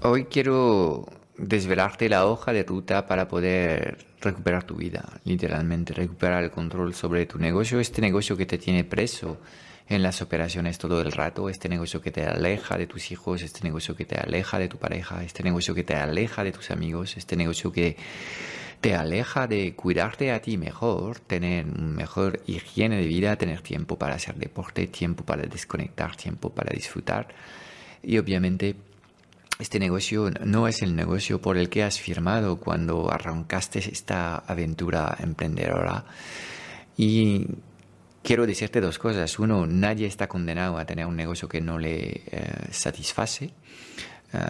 Hoy 0.00 0.26
quiero 0.26 1.06
desvelarte 1.36 2.08
la 2.08 2.24
hoja 2.24 2.52
de 2.52 2.62
ruta 2.62 3.08
para 3.08 3.26
poder 3.26 4.06
recuperar 4.20 4.62
tu 4.62 4.76
vida, 4.76 5.20
literalmente, 5.24 5.92
recuperar 5.92 6.44
el 6.44 6.52
control 6.52 6.94
sobre 6.94 7.26
tu 7.26 7.36
negocio, 7.40 7.80
este 7.80 8.00
negocio 8.00 8.36
que 8.36 8.46
te 8.46 8.58
tiene 8.58 8.84
preso 8.84 9.38
en 9.88 10.04
las 10.04 10.22
operaciones 10.22 10.78
todo 10.78 11.00
el 11.00 11.10
rato, 11.10 11.48
este 11.48 11.68
negocio 11.68 12.00
que 12.00 12.12
te 12.12 12.24
aleja 12.24 12.78
de 12.78 12.86
tus 12.86 13.10
hijos, 13.10 13.42
este 13.42 13.64
negocio 13.64 13.96
que 13.96 14.04
te 14.04 14.16
aleja 14.16 14.60
de 14.60 14.68
tu 14.68 14.78
pareja, 14.78 15.24
este 15.24 15.42
negocio 15.42 15.74
que 15.74 15.82
te 15.82 15.96
aleja 15.96 16.44
de 16.44 16.52
tus 16.52 16.70
amigos, 16.70 17.16
este 17.16 17.34
negocio 17.34 17.72
que 17.72 17.96
te 18.80 18.94
aleja 18.94 19.48
de 19.48 19.74
cuidarte 19.74 20.30
a 20.30 20.40
ti 20.40 20.58
mejor, 20.58 21.18
tener 21.18 21.66
mejor 21.66 22.40
higiene 22.46 22.98
de 22.98 23.06
vida, 23.08 23.34
tener 23.34 23.62
tiempo 23.62 23.98
para 23.98 24.14
hacer 24.14 24.36
deporte, 24.36 24.86
tiempo 24.86 25.24
para 25.24 25.42
desconectar, 25.42 26.14
tiempo 26.14 26.50
para 26.50 26.72
disfrutar. 26.72 27.34
Y 28.00 28.16
obviamente 28.18 28.76
este 29.58 29.80
negocio 29.80 30.30
no 30.44 30.68
es 30.68 30.82
el 30.82 30.94
negocio 30.94 31.40
por 31.40 31.58
el 31.58 31.68
que 31.68 31.82
has 31.82 31.98
firmado 31.98 32.56
cuando 32.56 33.12
arrancaste 33.12 33.80
esta 33.80 34.36
aventura 34.36 35.16
emprendedora. 35.20 36.04
Y 36.96 37.46
quiero 38.22 38.46
decirte 38.46 38.80
dos 38.80 38.98
cosas. 38.98 39.38
Uno, 39.38 39.66
nadie 39.66 40.06
está 40.06 40.28
condenado 40.28 40.78
a 40.78 40.84
tener 40.84 41.06
un 41.06 41.16
negocio 41.16 41.48
que 41.48 41.60
no 41.60 41.78
le 41.78 42.22
eh, 42.26 42.68
satisface. 42.70 43.50
Eh, 44.32 44.40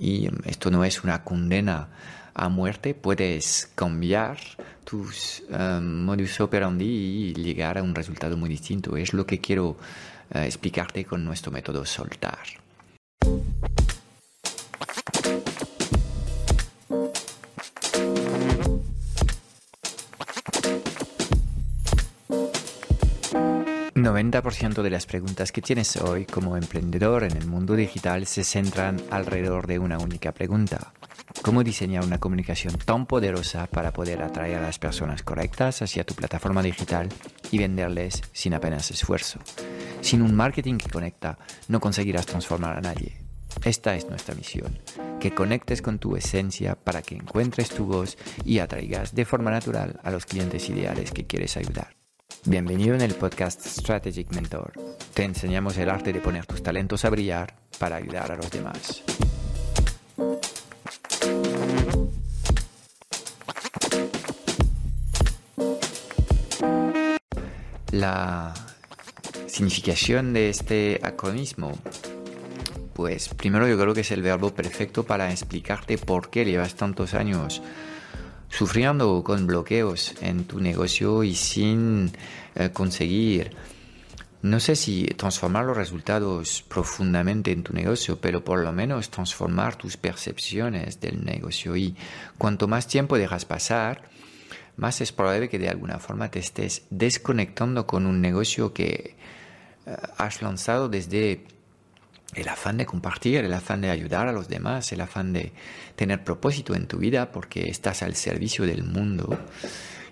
y 0.00 0.28
esto 0.46 0.70
no 0.70 0.84
es 0.84 1.04
una 1.04 1.22
condena 1.22 1.88
a 2.34 2.48
muerte. 2.48 2.94
Puedes 2.94 3.70
cambiar 3.76 4.38
tus 4.82 5.44
eh, 5.48 5.80
modus 5.80 6.40
operandi 6.40 6.86
y 6.86 7.34
llegar 7.34 7.78
a 7.78 7.84
un 7.84 7.94
resultado 7.94 8.36
muy 8.36 8.48
distinto. 8.48 8.96
Es 8.96 9.12
lo 9.12 9.26
que 9.26 9.40
quiero 9.40 9.76
explicarte 10.28 11.04
con 11.04 11.24
nuestro 11.24 11.52
método 11.52 11.84
soltar. 11.84 12.65
90% 24.30 24.82
de 24.82 24.90
las 24.90 25.06
preguntas 25.06 25.52
que 25.52 25.62
tienes 25.62 25.96
hoy 25.96 26.26
como 26.26 26.56
emprendedor 26.56 27.24
en 27.24 27.36
el 27.36 27.46
mundo 27.46 27.74
digital 27.74 28.26
se 28.26 28.44
centran 28.44 29.00
alrededor 29.10 29.66
de 29.66 29.78
una 29.78 29.98
única 29.98 30.32
pregunta. 30.32 30.92
¿Cómo 31.42 31.62
diseñar 31.62 32.04
una 32.04 32.18
comunicación 32.18 32.74
tan 32.78 33.06
poderosa 33.06 33.66
para 33.66 33.92
poder 33.92 34.22
atraer 34.22 34.58
a 34.58 34.62
las 34.62 34.78
personas 34.78 35.22
correctas 35.22 35.82
hacia 35.82 36.04
tu 36.04 36.14
plataforma 36.14 36.62
digital 36.62 37.08
y 37.50 37.58
venderles 37.58 38.22
sin 38.32 38.54
apenas 38.54 38.90
esfuerzo? 38.90 39.38
Sin 40.00 40.22
un 40.22 40.34
marketing 40.34 40.78
que 40.78 40.90
conecta, 40.90 41.38
no 41.68 41.80
conseguirás 41.80 42.26
transformar 42.26 42.76
a 42.76 42.80
nadie. 42.80 43.20
Esta 43.64 43.94
es 43.94 44.08
nuestra 44.08 44.34
misión, 44.34 44.78
que 45.20 45.34
conectes 45.34 45.82
con 45.82 45.98
tu 45.98 46.16
esencia 46.16 46.74
para 46.74 47.02
que 47.02 47.14
encuentres 47.14 47.70
tu 47.70 47.86
voz 47.86 48.18
y 48.44 48.58
atraigas 48.58 49.14
de 49.14 49.24
forma 49.24 49.50
natural 49.50 50.00
a 50.02 50.10
los 50.10 50.26
clientes 50.26 50.68
ideales 50.68 51.12
que 51.12 51.26
quieres 51.26 51.56
ayudar. 51.56 51.96
Bienvenido 52.48 52.94
en 52.94 53.00
el 53.00 53.16
podcast 53.16 53.60
Strategic 53.66 54.32
Mentor. 54.32 54.72
Te 55.14 55.24
enseñamos 55.24 55.76
el 55.78 55.90
arte 55.90 56.12
de 56.12 56.20
poner 56.20 56.46
tus 56.46 56.62
talentos 56.62 57.04
a 57.04 57.10
brillar 57.10 57.56
para 57.80 57.96
ayudar 57.96 58.30
a 58.30 58.36
los 58.36 58.48
demás. 58.52 59.02
La 67.90 68.54
significación 69.48 70.32
de 70.32 70.48
este 70.48 71.00
acronismo, 71.02 71.72
pues 72.94 73.28
primero 73.30 73.66
yo 73.66 73.76
creo 73.76 73.92
que 73.92 74.02
es 74.02 74.12
el 74.12 74.22
verbo 74.22 74.54
perfecto 74.54 75.02
para 75.02 75.32
explicarte 75.32 75.98
por 75.98 76.30
qué 76.30 76.44
llevas 76.44 76.76
tantos 76.76 77.14
años 77.14 77.60
sufriendo 78.56 79.22
con 79.22 79.46
bloqueos 79.46 80.14
en 80.22 80.44
tu 80.44 80.60
negocio 80.60 81.22
y 81.22 81.34
sin 81.34 82.10
eh, 82.54 82.70
conseguir, 82.72 83.50
no 84.40 84.60
sé 84.60 84.76
si 84.76 85.04
transformar 85.04 85.66
los 85.66 85.76
resultados 85.76 86.64
profundamente 86.66 87.52
en 87.52 87.62
tu 87.62 87.74
negocio, 87.74 88.18
pero 88.18 88.42
por 88.42 88.60
lo 88.60 88.72
menos 88.72 89.10
transformar 89.10 89.76
tus 89.76 89.98
percepciones 89.98 91.00
del 91.00 91.22
negocio. 91.22 91.76
Y 91.76 91.96
cuanto 92.38 92.66
más 92.66 92.86
tiempo 92.86 93.18
dejas 93.18 93.44
pasar, 93.44 94.08
más 94.76 95.02
es 95.02 95.12
probable 95.12 95.50
que 95.50 95.58
de 95.58 95.68
alguna 95.68 95.98
forma 95.98 96.30
te 96.30 96.38
estés 96.38 96.86
desconectando 96.88 97.86
con 97.86 98.06
un 98.06 98.22
negocio 98.22 98.72
que 98.72 99.16
eh, 99.84 99.96
has 100.16 100.40
lanzado 100.40 100.88
desde 100.88 101.44
el 102.34 102.48
afán 102.48 102.76
de 102.76 102.86
compartir, 102.86 103.44
el 103.44 103.54
afán 103.54 103.80
de 103.80 103.90
ayudar 103.90 104.28
a 104.28 104.32
los 104.32 104.48
demás, 104.48 104.92
el 104.92 105.00
afán 105.00 105.32
de 105.32 105.52
tener 105.94 106.24
propósito 106.24 106.74
en 106.74 106.86
tu 106.86 106.98
vida 106.98 107.32
porque 107.32 107.68
estás 107.68 108.02
al 108.02 108.14
servicio 108.14 108.66
del 108.66 108.84
mundo. 108.84 109.38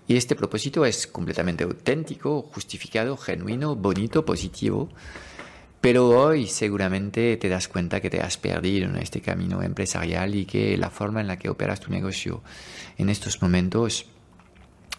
Y 0.06 0.16
este 0.16 0.36
propósito 0.36 0.84
es 0.84 1.06
completamente 1.06 1.64
auténtico, 1.64 2.42
justificado, 2.42 3.16
genuino, 3.16 3.74
bonito, 3.74 4.24
positivo. 4.24 4.90
Pero 5.80 6.08
hoy 6.08 6.46
seguramente 6.46 7.36
te 7.36 7.48
das 7.48 7.68
cuenta 7.68 8.00
que 8.00 8.10
te 8.10 8.20
has 8.20 8.38
perdido 8.38 8.88
en 8.88 8.96
este 8.96 9.20
camino 9.20 9.62
empresarial 9.62 10.34
y 10.34 10.46
que 10.46 10.78
la 10.78 10.90
forma 10.90 11.20
en 11.20 11.26
la 11.26 11.38
que 11.38 11.50
operas 11.50 11.80
tu 11.80 11.90
negocio 11.90 12.42
en 12.96 13.10
estos 13.10 13.42
momentos 13.42 14.06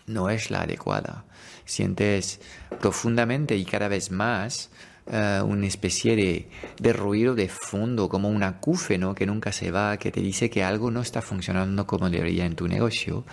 no 0.05 0.29
es 0.29 0.51
la 0.51 0.61
adecuada. 0.61 1.25
Sientes 1.65 2.39
profundamente 2.79 3.55
y 3.55 3.65
cada 3.65 3.87
vez 3.87 4.11
más 4.11 4.69
eh, 5.07 5.39
una 5.45 5.67
especie 5.67 6.15
de, 6.15 6.47
de, 6.79 6.93
ruido 6.93 7.35
de 7.35 7.47
fondo, 7.47 8.09
como 8.09 8.27
un 8.27 8.41
acúfeno 8.41 9.13
que 9.13 9.27
nunca 9.27 9.51
se 9.51 9.69
va, 9.69 9.97
que 9.97 10.11
te 10.11 10.19
dice 10.19 10.49
que 10.49 10.63
algo 10.63 10.89
no 10.89 11.01
está 11.01 11.21
funcionando 11.21 11.85
como 11.85 12.09
debería 12.09 12.45
en 12.45 12.55
tu 12.55 12.67
negocio. 12.67 13.23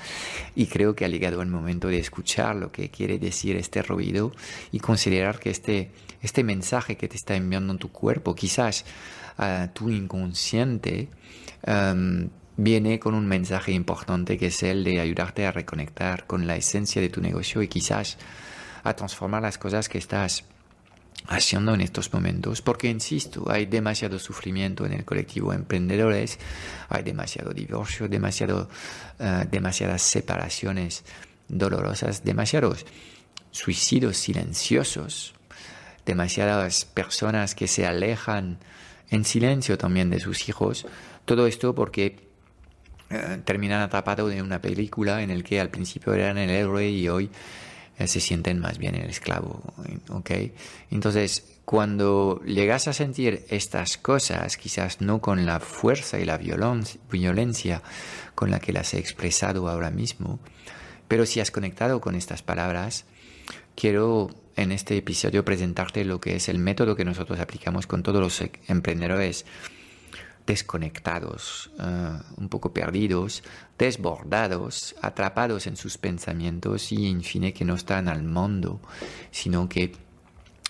Y 0.55 0.67
creo 0.67 0.95
que 0.95 1.07
ha 1.07 1.09
llegado 1.09 1.41
el 1.41 1.49
momento 1.49 1.89
de 1.89 1.99
escuchar 1.99 2.57
lo 2.57 2.71
que 2.71 2.91
quiere 2.91 3.19
decir 3.19 3.57
este 3.57 3.81
ruido 3.83 4.33
y 4.71 4.81
considerar 4.81 5.39
que 5.39 5.49
este, 5.49 5.91
este 6.21 6.45
mensaje 6.45 6.99
que 6.99 7.09
te 7.09 7.17
está 7.17 7.37
enviando 7.37 7.73
en 7.73 7.79
tu 7.79 7.91
cuerpo, 7.91 8.35
quizás 8.35 8.85
a 9.39 9.69
tu 9.73 9.89
inconsciente, 9.89 11.09
em, 11.63 12.29
viene 12.59 12.99
con 12.99 13.15
un 13.15 13.27
mensaje 13.27 13.73
importante 13.73 14.37
que 14.37 14.49
es 14.49 14.63
el 14.63 14.85
de 14.85 15.01
ayudarte 15.01 15.47
a 15.47 15.53
reconectar 15.53 16.27
con 16.27 16.47
la 16.47 16.57
esencia 16.57 17.01
de 17.01 17.09
tu 17.09 17.23
negocio 17.23 17.63
y 17.63 17.69
quizás 17.69 18.19
a 18.85 18.95
transformar 18.95 19.41
las 19.41 19.57
cosas 19.57 19.89
que 19.89 19.97
estás 19.97 20.45
haciendo 21.29 21.75
en 21.75 21.81
estos 21.81 22.13
momentos, 22.13 22.63
porque 22.63 22.89
insisto, 22.89 23.51
hay 23.51 23.67
demasiado 23.67 24.19
sufrimiento 24.19 24.85
en 24.87 24.93
el 24.93 25.05
colectivo 25.05 25.53
emprendedores, 25.53 26.39
hay 26.89 27.03
demasiado 27.03 27.53
divorcio, 27.53 28.09
demasiado, 28.09 28.69
eh, 29.19 29.47
demasiadas 29.51 30.03
separaciones 30.03 31.05
dolorosas, 31.49 32.25
demasiados 32.25 32.87
suicidios 33.51 34.17
silenciosos, 34.17 35.35
demasiadas 36.05 36.85
personas 36.85 37.55
que 37.55 37.69
se 37.69 37.87
alejan 37.87 38.59
en 39.11 39.25
silencio 39.25 39.79
también 39.79 40.11
de 40.11 40.21
sus 40.21 40.49
hijos, 40.49 40.87
todo 41.25 41.47
esto 41.47 41.75
porque 41.75 42.17
eh, 43.11 43.43
terminan 43.45 43.83
atrapados 43.83 44.33
en 44.33 44.43
una 44.43 44.61
película 44.61 45.23
en 45.23 45.31
el 45.31 45.45
que 45.45 45.61
al 45.61 45.69
principio 45.69 46.15
eran 46.15 46.39
el 46.39 46.51
héroe 46.51 46.89
y 46.89 47.09
hoy 47.09 47.31
se 48.07 48.21
sienten 48.21 48.59
más 48.59 48.79
bien 48.79 48.95
el 48.95 49.11
esclavo, 49.11 49.63
¿ok? 50.11 50.31
Entonces, 50.91 51.45
cuando 51.65 52.43
llegas 52.45 52.89
a 52.89 52.93
sentir 52.93 53.45
estas 53.49 53.97
cosas, 53.97 54.57
quizás 54.57 55.01
no 55.01 55.21
con 55.21 55.47
la 55.47 55.61
fuerza 55.61 56.19
y 56.19 56.25
la 56.25 56.39
violencia 56.39 57.83
con 58.35 58.51
la 58.51 58.61
que 58.61 58.73
las 58.73 58.95
he 58.95 58.99
expresado 58.99 59.69
ahora 59.69 59.91
mismo, 59.91 60.41
pero 61.09 61.27
si 61.27 61.41
has 61.41 61.51
conectado 61.51 62.01
con 62.01 62.15
estas 62.15 62.43
palabras, 62.43 63.05
quiero 63.75 64.31
en 64.57 64.73
este 64.73 64.97
episodio 64.97 65.45
presentarte 65.45 66.05
lo 66.05 66.21
que 66.21 66.37
es 66.37 66.49
el 66.49 66.59
método 66.59 66.97
que 66.97 67.05
nosotros 67.05 67.41
aplicamos 67.41 67.87
con 67.87 68.03
todos 68.03 68.21
los 68.21 68.43
emprendedores 68.69 69.47
desconectados, 70.47 71.71
eh, 71.79 72.19
un 72.37 72.49
poco 72.49 72.73
perdidos, 72.73 73.43
desbordados, 73.79 74.95
atrapados 75.03 75.67
en 75.67 75.77
sus 75.77 75.99
pensamientos 75.99 76.93
y 76.93 77.09
en 77.09 77.23
fin 77.23 77.53
que 77.53 77.65
no 77.65 77.75
están 77.75 78.09
al 78.09 78.23
mundo, 78.23 78.81
sino 79.31 79.69
que 79.69 79.93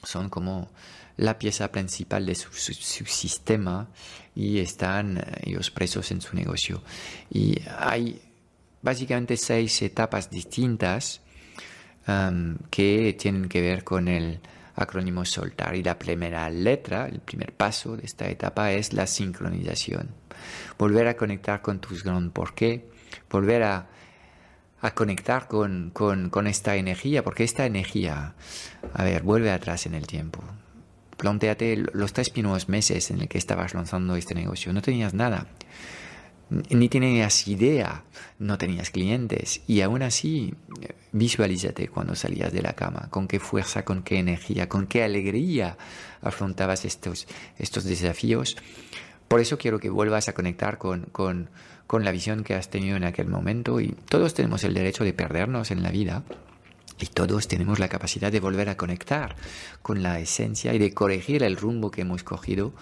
son 0.02 0.28
como 0.28 0.70
la 1.16 1.38
pieza 1.38 1.70
principal 1.70 2.26
de 2.26 2.34
su, 2.34 2.50
sistema 2.52 3.88
y 4.34 4.58
están 4.58 5.18
eh, 5.18 5.22
ellos 5.44 5.70
presos 5.70 6.10
en 6.10 6.20
su 6.20 6.34
negocio. 6.34 6.82
Y 7.30 7.60
hay 7.78 8.20
básicamente 8.80 9.36
seis 9.36 9.80
etapas 9.82 10.30
distintas 10.30 11.20
um, 12.08 12.56
que 12.70 13.16
tienen 13.18 13.48
que 13.48 13.60
ver 13.60 13.84
con 13.84 14.08
el 14.08 14.40
acrónimo 14.82 15.24
soltar. 15.24 15.74
Y 15.74 15.82
la 15.82 15.98
primera 15.98 16.48
letra, 16.50 17.06
el 17.06 17.20
primer 17.20 17.52
paso 17.52 17.96
de 17.96 18.04
esta 18.04 18.28
etapa 18.28 18.72
es 18.72 18.92
la 18.92 19.06
sincronización. 19.06 20.10
Volver 20.78 21.08
a 21.08 21.16
conectar 21.16 21.62
con 21.62 21.80
tus 21.80 22.04
gran 22.04 22.30
porqué, 22.30 22.88
volver 23.30 23.62
a, 23.62 23.86
a 24.80 24.94
conectar 24.94 25.48
con, 25.48 25.90
con, 25.92 26.30
con, 26.30 26.46
esta 26.46 26.76
energía, 26.76 27.22
porque 27.22 27.44
esta 27.44 27.66
energía, 27.66 28.34
a 28.92 29.04
ver, 29.04 29.22
vuelve 29.22 29.50
atrás 29.50 29.86
en 29.86 29.94
el 29.94 30.06
tiempo. 30.06 30.42
planteate 31.16 31.76
los 31.92 32.12
tres 32.12 32.30
primeros 32.30 32.68
meses 32.68 33.10
en 33.10 33.20
el 33.20 33.28
que 33.28 33.38
estabas 33.38 33.74
lanzando 33.74 34.16
este 34.16 34.34
negocio. 34.34 34.72
No 34.72 34.82
tenías 34.82 35.14
nada, 35.14 35.46
ni 36.70 36.88
tenías 36.88 37.48
idea, 37.48 38.04
no 38.38 38.58
tenías 38.58 38.90
clientes. 38.90 39.62
Y 39.66 39.80
aún 39.80 40.02
así 40.02 40.54
visualízate 41.12 41.88
cuando 41.88 42.14
salías 42.14 42.52
de 42.52 42.62
la 42.62 42.74
cama, 42.74 43.08
con 43.10 43.28
qué 43.28 43.40
fuerza, 43.40 43.84
con 43.84 44.02
qué 44.02 44.18
energía, 44.18 44.68
con 44.68 44.86
qué 44.86 45.04
alegría 45.04 45.76
afrontabas 46.20 46.84
estos, 46.84 47.26
estos 47.58 47.84
desafíos. 47.84 48.56
Por 49.28 49.40
eso 49.40 49.56
quiero 49.58 49.78
que 49.78 49.90
vuelvas 49.90 50.28
a 50.28 50.34
conectar 50.34 50.78
con, 50.78 51.06
con, 51.12 51.48
con 51.86 52.04
la 52.04 52.12
visión 52.12 52.44
que 52.44 52.54
has 52.54 52.68
tenido 52.68 52.96
en 52.96 53.04
aquel 53.04 53.28
momento. 53.28 53.80
Y 53.80 53.94
todos 54.08 54.34
tenemos 54.34 54.64
el 54.64 54.74
derecho 54.74 55.04
de 55.04 55.14
perdernos 55.14 55.70
en 55.70 55.82
la 55.82 55.90
vida. 55.90 56.24
Y 57.00 57.06
todos 57.06 57.48
tenemos 57.48 57.78
la 57.78 57.88
capacidad 57.88 58.30
de 58.30 58.38
volver 58.38 58.68
a 58.68 58.76
conectar 58.76 59.34
con 59.80 60.02
la 60.02 60.20
esencia 60.20 60.72
y 60.74 60.78
de 60.78 60.92
corregir 60.92 61.42
el 61.42 61.56
rumbo 61.56 61.90
que 61.90 62.02
hemos 62.02 62.22
cogido 62.22 62.74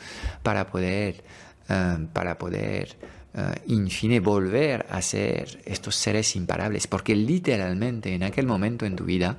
para 0.42 0.66
poder, 0.66 1.24
eh, 1.68 2.06
para 2.12 2.36
poder, 2.36 2.98
uh, 3.34 4.20
volver 4.20 4.86
a 4.90 5.02
ser 5.02 5.60
estos 5.64 5.96
seres 5.96 6.36
imparables. 6.36 6.86
Porque 6.86 7.14
literalmente 7.14 8.14
en 8.14 8.22
aquel 8.22 8.46
momento 8.46 8.86
en 8.86 8.96
tu 8.96 9.04
vida 9.04 9.38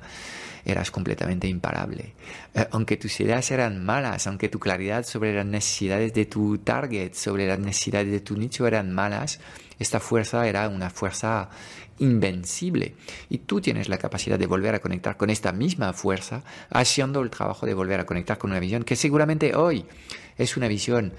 eras 0.64 0.90
completamente 0.90 1.48
imparable. 1.48 2.14
Eh, 2.54 2.66
aunque 2.70 2.96
tus 2.96 3.18
ideas 3.20 3.50
eran 3.50 3.84
malas, 3.84 4.26
aunque 4.26 4.48
tu 4.48 4.58
claridad 4.58 5.04
sobre 5.04 5.34
las 5.34 5.46
necesidades 5.46 6.14
de 6.14 6.26
tu 6.26 6.58
target, 6.58 7.14
sobre 7.14 7.46
las 7.46 7.58
necesidades 7.58 8.10
de 8.10 8.20
tu 8.20 8.36
nicho 8.36 8.66
eran 8.66 8.92
malas, 8.92 9.40
esta 9.78 9.98
fuerza 9.98 10.46
era 10.46 10.68
una 10.68 10.90
fuerza 10.90 11.50
invencible. 11.98 12.94
Y 13.28 13.38
tú 13.38 13.60
tienes 13.60 13.88
la 13.88 13.98
capacidad 13.98 14.38
de 14.38 14.46
volver 14.46 14.74
a 14.74 14.80
conectar 14.80 15.16
con 15.16 15.30
esta 15.30 15.52
misma 15.52 15.92
fuerza, 15.92 16.42
haciendo 16.70 17.20
el 17.20 17.30
trabajo 17.30 17.66
de 17.66 17.74
volver 17.74 18.00
a 18.00 18.06
conectar 18.06 18.38
con 18.38 18.50
una 18.50 18.60
visión 18.60 18.84
que 18.84 18.96
seguramente 18.96 19.54
hoy 19.54 19.84
es 20.38 20.56
una 20.56 20.68
visión 20.68 21.12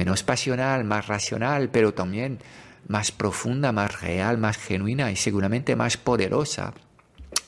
menos 0.00 0.22
pasional, 0.22 0.82
más 0.82 1.08
racional, 1.08 1.68
pero 1.68 1.92
también 1.92 2.38
más 2.88 3.12
profunda, 3.12 3.70
más 3.70 4.00
real, 4.00 4.38
más 4.38 4.56
genuina 4.56 5.12
y 5.12 5.16
seguramente 5.16 5.76
más 5.76 5.98
poderosa, 5.98 6.72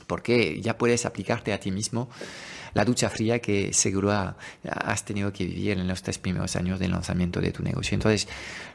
porque 0.07 0.61
ya 0.61 0.77
puedes 0.77 1.07
aplicarte 1.07 1.55
a 1.55 1.61
ti 1.61 1.71
mismo 1.71 2.11
la 2.75 2.85
ducha 2.85 3.09
fría 3.09 3.39
que 3.39 3.73
seguro 3.73 4.13
has 4.13 5.05
tenido 5.05 5.33
que 5.33 5.45
vivir 5.45 5.79
en 5.79 5.87
los 5.89 6.03
tres 6.03 6.19
primeros 6.19 6.57
años 6.57 6.79
del 6.79 6.91
lanzamiento 6.91 7.41
de 7.41 7.53
tu 7.53 7.63
negocio. 7.63 7.95
Entonces, 7.95 8.29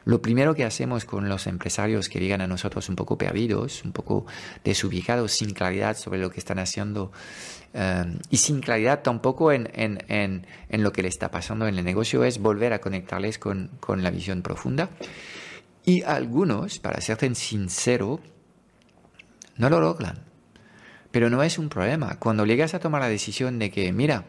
lo 0.04 0.22
primero 0.22 0.54
que 0.54 0.64
hacemos 0.64 1.04
con 1.04 1.28
los 1.28 1.46
empresarios 1.46 2.08
que 2.08 2.20
llegan 2.20 2.40
a 2.40 2.46
nosotros 2.46 2.88
un 2.88 2.96
poco 2.96 3.18
perdidos, 3.18 3.84
un 3.84 3.92
poco 3.92 4.26
desubicados, 4.64 5.32
sin 5.32 5.50
claridad 5.50 5.96
sobre 5.96 6.20
lo 6.20 6.30
que 6.30 6.40
están 6.40 6.58
haciendo 6.58 7.12
eh, 7.74 8.04
y 8.30 8.36
sin 8.38 8.60
claridad 8.60 9.02
tampoco 9.02 9.52
en, 9.52 9.70
en, 9.74 10.02
en, 10.08 10.46
en, 10.68 10.82
lo 10.82 10.92
que 10.92 11.02
le 11.02 11.08
está 11.08 11.30
pasando 11.30 11.66
en 11.66 11.76
el 11.76 11.84
negocio, 11.84 12.24
es 12.24 12.38
volver 12.38 12.72
a 12.72 12.80
conectarles 12.80 13.38
con, 13.38 13.70
con 13.80 14.02
la 14.02 14.10
visión 14.10 14.42
profunda. 14.42 14.90
Y 15.84 16.02
algunos, 16.02 16.78
para 16.78 17.00
serte 17.00 17.34
sincero, 17.34 18.20
no 19.56 19.70
lo 19.70 19.80
logran. 19.80 20.27
Pero 21.18 21.30
no 21.30 21.42
es 21.42 21.58
un 21.58 21.68
problema. 21.68 22.16
Cuando 22.20 22.46
llegas 22.46 22.74
a 22.74 22.78
tomar 22.78 23.00
la 23.00 23.08
decisión 23.08 23.58
de 23.58 23.72
que, 23.72 23.92
mira, 23.92 24.26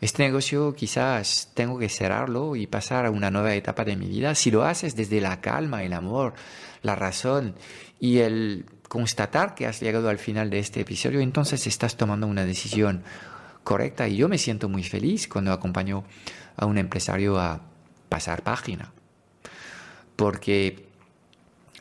este 0.00 0.22
negocio 0.22 0.72
quizás 0.72 1.50
tengo 1.54 1.76
que 1.76 1.88
cerrarlo 1.88 2.54
y 2.54 2.68
pasar 2.68 3.04
a 3.04 3.10
una 3.10 3.32
nueva 3.32 3.52
etapa 3.56 3.84
de 3.84 3.96
mi 3.96 4.06
vida, 4.06 4.36
si 4.36 4.52
lo 4.52 4.62
haces 4.62 4.94
desde 4.94 5.20
la 5.20 5.40
calma, 5.40 5.82
el 5.82 5.92
amor, 5.92 6.34
la 6.82 6.94
razón 6.94 7.56
y 7.98 8.18
el 8.18 8.64
constatar 8.88 9.56
que 9.56 9.66
has 9.66 9.80
llegado 9.80 10.08
al 10.08 10.20
final 10.20 10.50
de 10.50 10.60
este 10.60 10.82
episodio, 10.82 11.18
entonces 11.18 11.66
estás 11.66 11.96
tomando 11.96 12.28
una 12.28 12.44
decisión 12.44 13.02
correcta 13.64 14.06
y 14.06 14.14
yo 14.14 14.28
me 14.28 14.38
siento 14.38 14.68
muy 14.68 14.84
feliz 14.84 15.26
cuando 15.26 15.50
acompaño 15.50 16.04
a 16.54 16.64
un 16.66 16.78
empresario 16.78 17.40
a 17.40 17.60
pasar 18.08 18.44
página. 18.44 18.92
Porque 20.14 20.86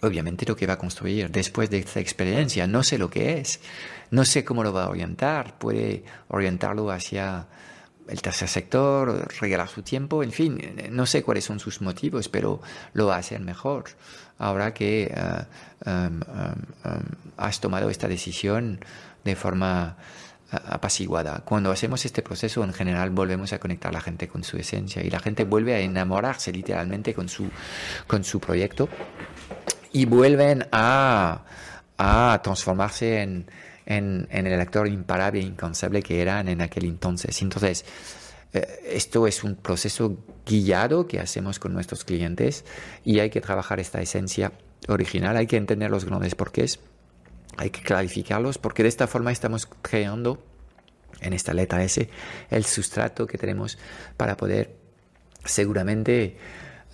obviamente 0.03 0.45
lo 0.45 0.55
que 0.55 0.67
va 0.67 0.73
a 0.73 0.77
construir 0.77 1.29
después 1.31 1.69
de 1.69 1.79
esta 1.79 1.99
experiencia, 1.99 2.67
no 2.67 2.83
sé 2.83 2.97
lo 2.97 3.09
que 3.09 3.39
es, 3.39 3.59
no 4.11 4.25
sé 4.25 4.43
cómo 4.43 4.63
lo 4.63 4.73
va 4.73 4.85
a 4.85 4.89
orientar, 4.89 5.57
puede 5.57 6.03
orientarlo 6.27 6.91
hacia 6.91 7.47
el 8.07 8.21
tercer 8.21 8.49
sector, 8.49 9.27
regalar 9.39 9.69
su 9.69 9.81
tiempo, 9.81 10.23
en 10.23 10.31
fin, 10.31 10.59
no 10.91 11.05
sé 11.05 11.23
cuáles 11.23 11.45
son 11.45 11.59
sus 11.59 11.81
motivos, 11.81 12.27
pero 12.29 12.61
lo 12.93 13.07
va 13.07 13.15
a 13.15 13.19
hacer 13.19 13.39
mejor. 13.39 13.85
Ahora 14.37 14.73
que 14.73 15.03
eh, 15.03 15.11
em, 15.85 16.19
em, 16.21 16.21
em, 16.83 17.03
has 17.37 17.59
tomado 17.59 17.89
esta 17.89 18.07
decisión 18.07 18.79
de 19.23 19.35
forma 19.35 19.95
eh, 20.51 20.57
apaciguada. 20.67 21.43
Cuando 21.45 21.71
hacemos 21.71 22.03
este 22.05 22.21
proceso, 22.21 22.63
en 22.63 22.73
general, 22.73 23.09
volvemos 23.11 23.53
a 23.53 23.59
conectar 23.59 23.89
a 23.89 23.93
la 23.93 24.01
gente 24.01 24.27
con 24.27 24.43
su 24.43 24.57
esencia 24.57 25.01
y 25.01 25.09
la 25.09 25.19
gente 25.19 25.45
vuelve 25.45 25.75
a 25.75 25.79
enamorarse 25.79 26.51
literalmente 26.51 27.13
con 27.13 27.29
su, 27.29 27.49
con 28.07 28.23
su 28.23 28.39
proyecto 28.39 28.89
y 29.93 30.05
vuelven 30.05 30.67
a, 30.71 31.45
a 31.97 32.41
transformarse 32.43 33.21
en, 33.21 33.45
en, 33.85 34.27
el 34.47 34.59
actor 34.59 34.87
imparable 34.87 35.39
e 35.39 35.43
incansable 35.43 36.01
que 36.01 36.21
eran 36.21 36.47
en 36.47 36.61
aquel 36.61 36.85
entonces. 36.85 37.41
Entonces, 37.41 37.85
eh, 38.53 38.67
esto 38.85 39.27
es 39.27 39.43
un 39.43 39.55
proceso 39.55 40.17
guiado 40.45 41.07
que 41.07 41.19
hacemos 41.19 41.59
con 41.59 41.73
nuestros 41.73 42.03
clientes 42.03 42.65
y 43.05 43.19
hay 43.19 43.29
que 43.29 43.41
trabajar 43.41 43.79
esta 43.79 44.01
esencia 44.01 44.51
original, 44.87 45.37
hay 45.37 45.47
que 45.47 45.57
entender 45.57 45.89
los 45.89 46.05
grandes 46.05 46.35
porqués, 46.35 46.79
hay 47.57 47.69
que 47.69 47.81
clarificarlos 47.81 48.57
porque 48.57 48.83
de 48.83 48.89
esta 48.89 49.07
forma 49.07 49.31
estamos 49.31 49.67
creando 49.81 50.43
en 51.21 51.33
esta 51.33 51.53
letra 51.53 51.83
S 51.83 52.09
el 52.49 52.65
sustrato 52.65 53.27
que 53.27 53.37
tenemos 53.37 53.77
para 54.17 54.35
poder 54.35 54.75
seguramente 55.45 56.37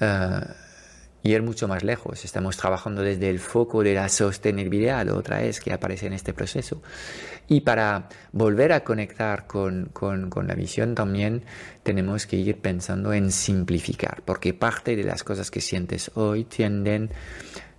uh, 0.01 0.68
ir 1.23 1.41
mucho 1.41 1.67
más 1.67 1.83
lejos. 1.83 2.23
Estamos 2.25 2.57
trabajando 2.57 3.01
desde 3.01 3.29
el 3.29 3.39
foco 3.39 3.83
de 3.83 3.93
la 3.93 4.09
sostenibilidad, 4.09 5.07
otra 5.09 5.39
vez 5.39 5.59
que 5.59 5.73
aparece 5.73 6.07
en 6.07 6.13
este 6.13 6.33
proceso. 6.33 6.81
Y 7.47 7.61
para 7.61 8.07
volver 8.31 8.71
a 8.71 8.83
conectar 8.83 9.47
con, 9.47 9.89
con, 9.91 10.29
con, 10.29 10.47
la 10.47 10.55
visión 10.55 10.95
también 10.95 11.43
tenemos 11.83 12.25
que 12.25 12.37
ir 12.37 12.57
pensando 12.59 13.11
en 13.11 13.31
simplificar, 13.31 14.21
porque 14.23 14.53
parte 14.53 14.95
de 14.95 15.03
las 15.03 15.23
cosas 15.23 15.49
que 15.49 15.61
sientes 15.61 16.11
hoy 16.15 16.45
tienden 16.45 17.09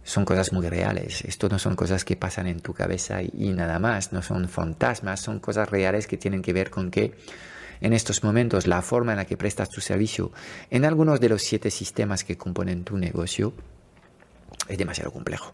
son 0.02 0.24
cosas 0.24 0.52
muy 0.52 0.68
reales. 0.68 1.22
Esto 1.24 1.48
no 1.48 1.58
son 1.58 1.76
cosas 1.76 2.04
que 2.04 2.16
pasan 2.16 2.46
en 2.48 2.60
tu 2.60 2.74
cabeza 2.74 3.22
y, 3.22 3.30
y 3.32 3.52
nada 3.52 3.78
más, 3.78 4.12
no 4.12 4.22
son 4.22 4.48
fantasmas, 4.48 5.20
son 5.20 5.38
cosas 5.38 5.70
reales 5.70 6.06
que 6.06 6.16
tienen 6.16 6.42
que 6.42 6.52
ver 6.52 6.70
con 6.70 6.90
que 6.90 7.14
en 7.80 7.92
estos 7.92 8.22
momentos 8.22 8.66
la 8.66 8.82
forma 8.82 9.12
en 9.12 9.18
la 9.18 9.24
que 9.24 9.36
prestas 9.36 9.70
tu 9.70 9.80
servicio 9.80 10.32
en 10.70 10.84
algunos 10.84 11.20
de 11.20 11.28
los 11.28 11.42
siete 11.42 11.70
sistemas 11.70 12.24
que 12.24 12.36
componen 12.36 12.84
tu 12.84 12.96
negocio 12.98 13.54
es 14.68 14.78
demasiado 14.78 15.10
complejo. 15.10 15.52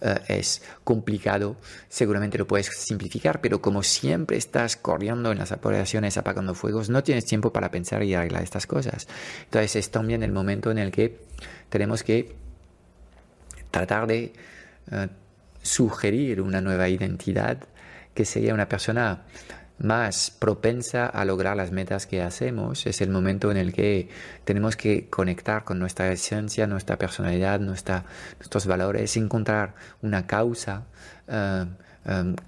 Eh, 0.00 0.20
es 0.28 0.62
complicado, 0.84 1.56
seguramente 1.88 2.38
lo 2.38 2.46
puedes 2.46 2.66
simplificar, 2.66 3.40
pero 3.40 3.60
como 3.60 3.82
siempre 3.82 4.36
estás 4.36 4.76
corriendo 4.76 5.32
en 5.32 5.38
las 5.38 5.52
operaciones 5.52 6.16
apagando 6.16 6.54
fuegos, 6.54 6.88
no 6.88 7.02
tienes 7.02 7.24
tiempo 7.24 7.52
para 7.52 7.70
pensar 7.70 8.02
y 8.04 8.14
arreglar 8.14 8.42
estas 8.42 8.66
cosas. 8.66 9.08
Entonces 9.44 9.76
es 9.76 9.90
también 9.90 10.22
el 10.22 10.32
momento 10.32 10.70
en 10.70 10.78
el 10.78 10.92
que 10.92 11.18
tenemos 11.70 12.02
que 12.02 12.36
tratar 13.70 14.06
de 14.06 14.32
eh, 14.90 15.08
sugerir 15.62 16.40
una 16.40 16.60
nueva 16.60 16.88
identidad 16.88 17.58
que 18.14 18.24
sería 18.24 18.54
una 18.54 18.68
persona 18.68 19.22
más 19.78 20.30
propensa 20.30 21.06
a 21.06 21.24
lograr 21.24 21.56
las 21.56 21.72
metas 21.72 22.06
que 22.06 22.22
hacemos. 22.22 22.86
Es 22.86 23.00
el 23.00 23.10
momento 23.10 23.50
en 23.50 23.56
el 23.56 23.72
que 23.72 24.08
tenemos 24.44 24.76
que 24.76 25.08
conectar 25.08 25.64
con 25.64 25.78
nuestra 25.78 26.10
esencia, 26.12 26.66
nuestra 26.66 26.98
personalidad, 26.98 27.60
nuestros 27.60 28.66
valores, 28.66 29.16
encontrar 29.16 29.74
una 30.00 30.26
causa, 30.26 30.84
uh, 31.28 31.66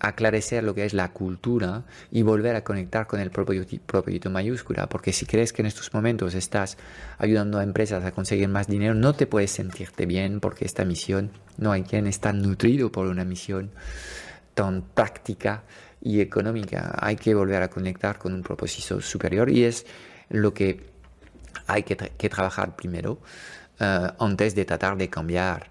aclarecer 0.01 0.65
lo 0.65 0.75
que 0.75 0.85
es 0.85 0.95
la 0.95 1.13
cultura 1.13 1.85
y 2.11 2.23
volver 2.23 2.57
a 2.57 2.65
conectar 2.65 3.07
con 3.07 3.21
el 3.21 3.31
propósito 3.31 4.31
mayúscula. 4.31 4.89
Porque 4.89 5.13
si 5.13 5.27
crees 5.27 5.53
que 5.53 5.63
en 5.63 5.67
estos 5.67 5.95
momentos 5.95 6.35
estás 6.35 6.77
ayudando 7.19 7.59
a 7.59 7.63
empresas 7.63 8.05
a 8.05 8.11
conseguir 8.13 8.49
más 8.49 8.67
dinero, 8.67 8.95
no 8.95 9.15
te 9.15 9.27
puedes 9.27 9.53
sentirte 9.53 10.07
bien 10.07 10.41
porque 10.41 10.65
esta 10.65 10.85
misión, 10.85 11.31
no 11.57 11.71
hay 11.71 11.85
quien 11.85 12.07
está 12.07 12.33
nutrido 12.33 12.91
por 12.91 13.07
una 13.07 13.25
misión 13.25 13.71
tan 14.55 14.83
práctica 14.83 15.63
y 16.05 16.21
económica. 16.21 16.97
Hay 17.01 17.17
que 17.17 17.35
volver 17.35 17.63
a 17.63 17.69
conectar 17.69 18.19
con 18.19 18.33
un 18.35 18.43
propósito 18.43 19.01
superior 19.01 19.51
y 19.51 19.65
es 19.65 19.87
lo 20.29 20.55
que 20.55 20.93
hay 21.67 21.83
que, 21.83 22.29
trabajar 22.29 22.77
primero 22.77 23.19
eh, 23.81 24.09
antes 24.19 24.55
de 24.55 24.65
tratar 24.65 24.97
de 24.97 25.09
cambiar 25.09 25.71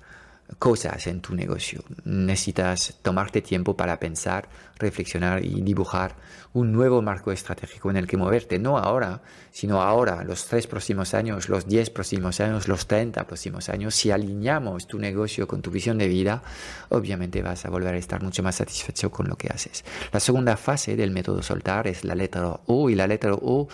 cosas 0.59 1.07
en 1.07 1.21
tu 1.21 1.35
negocio. 1.35 1.83
Necesitas 2.05 2.97
tomarte 3.01 3.41
tiempo 3.41 3.75
para 3.75 3.99
pensar, 3.99 4.47
reflexionar 4.77 5.43
y 5.43 5.61
dibujar 5.61 6.15
un 6.53 6.71
nuevo 6.71 7.01
marco 7.01 7.31
estratégico 7.31 7.89
en 7.89 7.97
el 7.97 8.07
que 8.07 8.17
moverte, 8.17 8.59
no 8.59 8.77
ahora, 8.77 9.21
sino 9.51 9.81
ahora, 9.81 10.23
los 10.23 10.45
tres 10.45 10.67
próximos 10.67 11.13
años, 11.13 11.49
los 11.49 11.67
diez 11.67 11.89
próximos 11.89 12.39
años, 12.39 12.67
los 12.67 12.87
treinta 12.87 13.25
próximos 13.25 13.69
años. 13.69 13.95
Si 13.95 14.11
alineamos 14.11 14.87
tu 14.87 14.99
negocio 14.99 15.47
con 15.47 15.61
tu 15.61 15.71
visión 15.71 15.97
de 15.97 16.07
vida, 16.07 16.43
obviamente 16.89 17.41
vas 17.41 17.65
a 17.65 17.69
volver 17.69 17.95
a 17.95 17.97
estar 17.97 18.21
mucho 18.21 18.43
más 18.43 18.55
satisfecho 18.55 19.09
con 19.11 19.27
lo 19.27 19.35
que 19.35 19.47
haces. 19.47 19.83
La 20.11 20.19
segunda 20.19 20.57
fase 20.57 20.95
del 20.95 21.11
método 21.11 21.41
soltar 21.41 21.87
es 21.87 22.03
la 22.03 22.15
letra 22.15 22.59
O 22.67 22.89
y 22.89 22.95
la 22.95 23.07
letra 23.07 23.33
O 23.33 23.67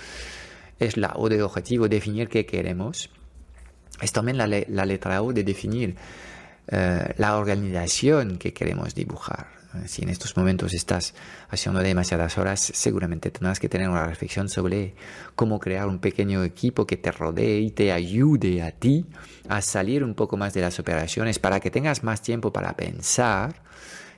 es 0.79 0.95
la 0.95 1.13
O 1.15 1.27
de 1.27 1.41
objetivo, 1.43 1.89
definir 1.89 2.29
qué 2.29 2.45
queremos. 2.45 3.09
Es 4.01 4.13
también 4.13 4.37
la, 4.37 4.47
la 4.47 4.85
letra 4.85 5.21
O 5.21 5.33
de 5.33 5.43
definir 5.43 5.97
eh, 6.71 7.13
la 7.17 7.37
organización 7.37 8.37
que 8.37 8.53
queremos 8.53 8.93
dibujar. 8.93 9.59
Si 9.85 10.01
en 10.01 10.09
estos 10.09 10.35
momentos 10.35 10.73
estás 10.73 11.13
haciendo 11.49 11.79
demasiadas 11.81 12.39
horas, 12.39 12.59
seguramente 12.59 13.29
tendrás 13.29 13.59
que 13.59 13.69
tener 13.69 13.87
una 13.87 14.05
reflexión 14.05 14.49
sobre 14.49 14.95
cómo 15.35 15.59
crear 15.59 15.87
un 15.87 15.99
pequeño 15.99 16.43
equipo 16.43 16.87
que 16.87 16.97
te 16.97 17.11
rodee 17.11 17.59
y 17.59 17.71
te 17.71 17.91
ayude 17.91 18.63
a 18.63 18.71
ti 18.71 19.05
a 19.47 19.61
salir 19.61 20.03
un 20.03 20.15
poco 20.15 20.37
más 20.37 20.55
de 20.55 20.61
las 20.61 20.79
operaciones 20.79 21.37
para 21.37 21.59
que 21.59 21.69
tengas 21.69 22.03
más 22.03 22.23
tiempo 22.23 22.51
para 22.51 22.75
pensar 22.75 23.61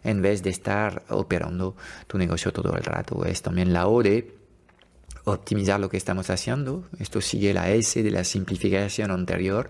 en 0.04 0.22
vez 0.22 0.42
de 0.42 0.52
estar 0.52 1.04
operando 1.10 1.76
tu 2.08 2.18
negocio 2.18 2.54
todo 2.54 2.74
el 2.76 2.84
rato. 2.84 3.26
Es 3.26 3.42
también 3.42 3.74
la 3.74 3.88
O 3.88 4.02
optimizar 5.26 5.80
lo 5.80 5.90
que 5.90 5.98
estamos 5.98 6.30
haciendo. 6.30 6.84
Esto 7.00 7.22
sigue 7.22 7.54
la 7.54 7.70
S 7.70 8.02
de 8.02 8.12
la 8.12 8.24
simplificación 8.24 9.12
anterior. 9.12 9.70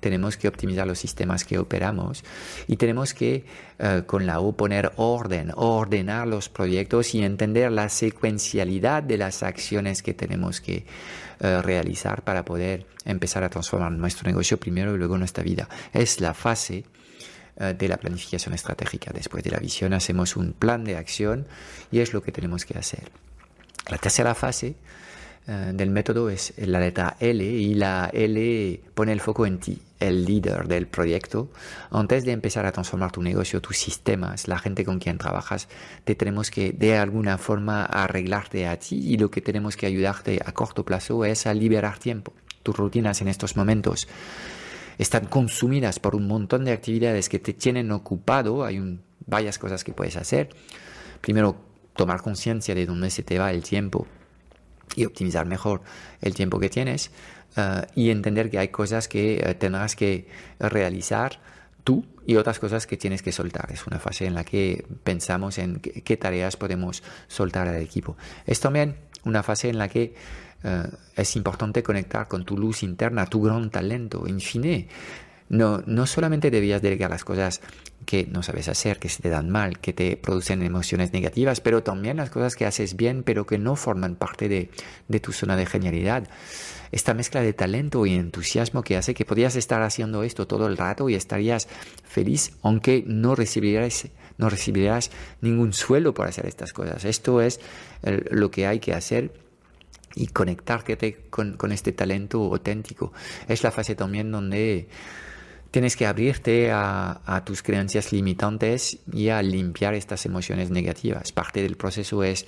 Tenemos 0.00 0.36
que 0.36 0.48
optimizar 0.48 0.86
los 0.86 0.98
sistemas 0.98 1.44
que 1.44 1.58
operamos 1.58 2.24
y 2.66 2.76
tenemos 2.76 3.14
que 3.14 3.44
eh, 3.78 4.02
con 4.06 4.26
la 4.26 4.40
O 4.40 4.52
poner 4.52 4.92
orden, 4.96 5.52
ordenar 5.54 6.26
los 6.28 6.48
proyectos 6.48 7.14
y 7.14 7.22
entender 7.22 7.72
la 7.72 7.88
secuencialidad 7.88 9.02
de 9.02 9.18
las 9.18 9.42
acciones 9.42 10.02
que 10.02 10.14
tenemos 10.14 10.60
que 10.60 10.84
eh, 11.40 11.62
realizar 11.62 12.22
para 12.22 12.44
poder 12.44 12.86
empezar 13.04 13.44
a 13.44 13.48
transformar 13.48 13.92
nuestro 13.92 14.28
negocio 14.28 14.58
primero 14.58 14.94
y 14.94 14.98
luego 14.98 15.18
nuestra 15.18 15.42
vida. 15.42 15.68
Es 15.92 16.20
la 16.20 16.34
fase 16.34 16.84
eh, 17.56 17.74
de 17.76 17.88
la 17.88 17.96
planificación 17.96 18.54
estratégica. 18.54 19.10
Después 19.12 19.44
de 19.44 19.50
la 19.50 19.58
visión 19.58 19.92
hacemos 19.92 20.36
un 20.36 20.52
plan 20.52 20.84
de 20.84 20.96
acción 20.96 21.46
y 21.90 22.00
es 22.00 22.12
lo 22.12 22.22
que 22.22 22.32
tenemos 22.32 22.64
que 22.64 22.78
hacer. 22.78 23.10
La 23.88 23.98
tercera 23.98 24.34
fase 24.34 24.76
eh, 25.46 25.72
del 25.74 25.90
método 25.90 26.30
es 26.30 26.54
la 26.56 26.78
letra 26.78 27.16
L 27.18 27.42
y 27.44 27.74
la 27.74 28.10
L 28.12 28.80
pone 28.94 29.12
el 29.12 29.20
foco 29.20 29.44
en 29.44 29.58
ti, 29.58 29.82
el 29.98 30.24
líder 30.24 30.68
del 30.68 30.86
proyecto. 30.86 31.50
Antes 31.90 32.24
de 32.24 32.30
empezar 32.30 32.64
a 32.64 32.72
transformar 32.72 33.10
tu 33.10 33.22
negocio, 33.22 33.60
tus 33.60 33.76
sistemas, 33.76 34.46
la 34.46 34.58
gente 34.58 34.84
con 34.84 35.00
quien 35.00 35.18
trabajas, 35.18 35.68
te 36.04 36.14
tenemos 36.14 36.50
que 36.50 36.72
de 36.72 36.96
alguna 36.96 37.38
forma 37.38 37.84
arreglarte 37.84 38.68
a 38.68 38.78
ti 38.78 38.96
y 38.96 39.16
lo 39.18 39.30
que 39.30 39.40
tenemos 39.40 39.76
que 39.76 39.86
ayudarte 39.86 40.40
a 40.44 40.52
corto 40.52 40.84
plazo 40.84 41.24
es 41.24 41.46
a 41.46 41.54
liberar 41.54 41.98
tiempo. 41.98 42.32
Tus 42.62 42.76
rutinas 42.76 43.20
en 43.20 43.26
estos 43.26 43.56
momentos 43.56 44.06
están 44.98 45.26
consumidas 45.26 45.98
por 45.98 46.14
un 46.14 46.28
montón 46.28 46.64
de 46.64 46.70
actividades 46.70 47.28
que 47.28 47.40
te 47.40 47.52
tienen 47.52 47.90
ocupado. 47.90 48.64
Hay 48.64 49.00
varias 49.26 49.58
cosas 49.58 49.82
que 49.82 49.92
puedes 49.92 50.16
hacer. 50.16 50.50
Primero, 51.20 51.71
tomar 51.96 52.22
conciencia 52.22 52.74
de 52.74 52.86
dónde 52.86 53.10
se 53.10 53.22
te 53.22 53.38
va 53.38 53.50
el 53.50 53.62
tiempo 53.62 54.06
y 54.96 55.04
optimizar 55.04 55.46
mejor 55.46 55.82
el 56.20 56.34
tiempo 56.34 56.58
que 56.58 56.68
tienes 56.68 57.10
eh, 57.56 57.82
y 57.94 58.10
entender 58.10 58.50
que 58.50 58.58
hay 58.58 58.68
cosas 58.68 59.08
que 59.08 59.36
eh, 59.36 59.54
tendrás 59.54 59.96
que 59.96 60.26
realizar 60.58 61.40
tú 61.84 62.04
y 62.26 62.36
otras 62.36 62.58
cosas 62.58 62.86
que 62.86 62.96
tienes 62.96 63.22
que 63.22 63.32
soltar. 63.32 63.70
Es 63.72 63.86
una 63.86 63.98
fase 63.98 64.26
en 64.26 64.34
la 64.34 64.44
que 64.44 64.86
pensamos 65.04 65.58
en 65.58 65.80
qué, 65.80 66.16
tareas 66.16 66.56
podemos 66.56 67.02
soltar 67.28 67.68
al 67.68 67.80
equipo. 67.82 68.16
Es 68.46 68.60
también 68.60 68.96
una 69.24 69.42
fase 69.42 69.68
en 69.68 69.78
la 69.78 69.88
que 69.88 70.14
eh, 70.64 70.82
es 71.16 71.36
importante 71.36 71.82
conectar 71.82 72.28
con 72.28 72.44
tu 72.44 72.56
luz 72.56 72.82
interna, 72.82 73.26
tu 73.26 73.42
gran 73.42 73.70
talento, 73.70 74.26
en 74.26 74.40
fin. 74.40 74.88
No, 75.48 75.82
no 75.86 76.06
solamente 76.06 76.50
debías 76.50 76.80
delegar 76.80 77.10
las 77.10 77.24
cosas 77.24 77.60
que 78.06 78.26
no 78.26 78.42
sabes 78.42 78.68
hacer, 78.68 78.98
que 78.98 79.08
se 79.08 79.22
te 79.22 79.28
dan 79.28 79.50
mal, 79.50 79.78
que 79.78 79.92
te 79.92 80.16
producen 80.16 80.62
emociones 80.62 81.12
negativas, 81.12 81.60
pero 81.60 81.82
también 81.82 82.16
las 82.16 82.30
cosas 82.30 82.56
que 82.56 82.66
haces 82.66 82.96
bien, 82.96 83.22
pero 83.22 83.46
que 83.46 83.58
no 83.58 83.76
forman 83.76 84.16
parte 84.16 84.48
de, 84.48 84.70
de 85.08 85.20
tu 85.20 85.32
zona 85.32 85.56
de 85.56 85.66
genialidad. 85.66 86.28
Esta 86.90 87.14
mezcla 87.14 87.40
de 87.40 87.52
talento 87.52 88.04
y 88.04 88.14
entusiasmo 88.14 88.82
que 88.82 88.96
hace 88.96 89.14
que 89.14 89.24
podrías 89.24 89.56
estar 89.56 89.82
haciendo 89.82 90.22
esto 90.22 90.46
todo 90.46 90.66
el 90.66 90.76
rato 90.76 91.08
y 91.08 91.14
estarías 91.14 91.68
feliz, 92.04 92.52
aunque 92.62 93.04
no 93.06 93.34
recibirás, 93.34 94.08
no 94.36 94.50
recibirás 94.50 95.10
ningún 95.40 95.72
suelo 95.72 96.12
por 96.12 96.26
hacer 96.26 96.46
estas 96.46 96.72
cosas. 96.72 97.04
Esto 97.04 97.40
es 97.40 97.60
lo 98.02 98.50
que 98.50 98.66
hay 98.66 98.80
que 98.80 98.92
hacer 98.92 99.32
y 100.14 100.26
conectarte 100.26 101.26
con, 101.30 101.56
con 101.56 101.72
este 101.72 101.92
talento 101.92 102.42
auténtico. 102.42 103.12
Es 103.48 103.62
la 103.62 103.70
fase 103.70 103.94
también 103.94 104.30
donde 104.30 104.88
tienes 105.72 105.96
que 105.96 106.06
abrirte 106.06 106.70
a, 106.70 107.42
tus 107.46 107.62
creencias 107.62 108.12
limitantes 108.12 108.98
y 109.10 109.30
a 109.30 109.42
limpiar 109.42 109.94
estas 109.94 110.26
emociones 110.26 110.70
negativas. 110.70 111.32
Parte 111.32 111.62
del 111.62 111.76
proceso 111.76 112.22
es 112.22 112.46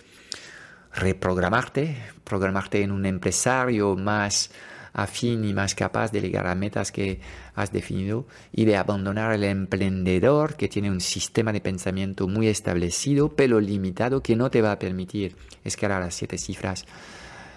reprogramarte, 0.94 1.96
programarte 2.22 2.82
en 2.82 2.92
un 2.92 3.06
empresario 3.06 3.96
más 3.96 4.50
afín 4.92 5.44
y 5.44 5.54
más 5.54 5.74
capaz 5.74 6.12
de 6.12 6.20
llegar 6.20 6.46
a 6.46 6.54
metas 6.54 6.92
que 6.92 7.20
has 7.54 7.72
definido 7.72 8.26
y 8.52 8.66
de 8.66 8.76
abandonar 8.76 9.32
el 9.32 9.42
emprendedor 9.44 10.54
que 10.54 10.68
tiene 10.68 10.90
un 10.90 11.00
sistema 11.00 11.50
de 11.52 11.62
pensamiento 11.62 12.28
muy 12.28 12.46
establecido 12.46 13.34
pero 13.34 13.58
limitado 13.58 14.22
que 14.22 14.36
no 14.36 14.50
te 14.50 14.62
va 14.62 14.72
a 14.72 14.78
permitir 14.78 15.34
escalar 15.64 16.02
las 16.02 16.14
siete 16.14 16.38
cifras 16.38 16.84